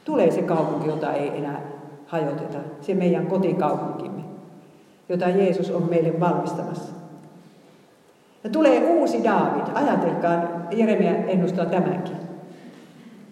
[0.05, 1.61] Tulee se kaupunki, jota ei enää
[2.05, 4.21] hajoteta, se meidän kotikaupunkimme,
[5.09, 7.00] jota Jeesus on meille valmistamassa.
[8.43, 9.63] Ja tulee uusi Daavid.
[9.73, 12.15] Ajatelkaa, Jeremia ennustaa tämänkin.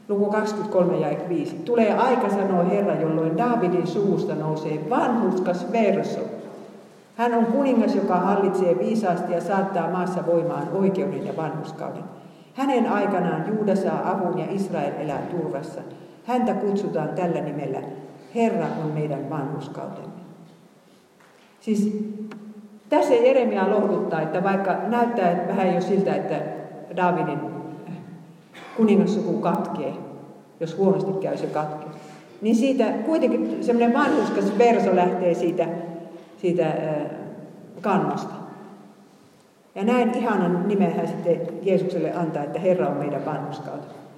[0.10, 1.55] Luku 23 ja 5.
[1.55, 6.20] Tulee aika, sanoo Herra, jolloin Daavidin suusta nousee vanhuskas verso.
[7.16, 12.03] Hän on kuningas, joka hallitsee viisaasti ja saattaa maassa voimaan oikeuden ja vanhuskauden.
[12.53, 15.82] Hänen aikanaan Juuda saa avun ja Israel elää turvassa.
[16.24, 17.80] Häntä kutsutaan tällä nimellä.
[18.36, 20.20] Herra on meidän vanhuskautemme.
[21.60, 22.10] Siis
[22.89, 26.35] tässä Jeremia lohduttaa, että vaikka näyttää vähän jo siltä, että
[26.95, 27.39] Davidin
[28.77, 29.93] kuningassuku katkee,
[30.59, 31.89] jos huonosti käy se katkee,
[32.41, 35.67] niin siitä kuitenkin semmoinen vanhuskas verso lähtee siitä,
[36.37, 36.73] siitä
[37.81, 38.33] kannosta.
[39.75, 44.09] Ja näin ihanan nimen hän sitten Jeesukselle antaa, että Herra on meidän vanhuskautta.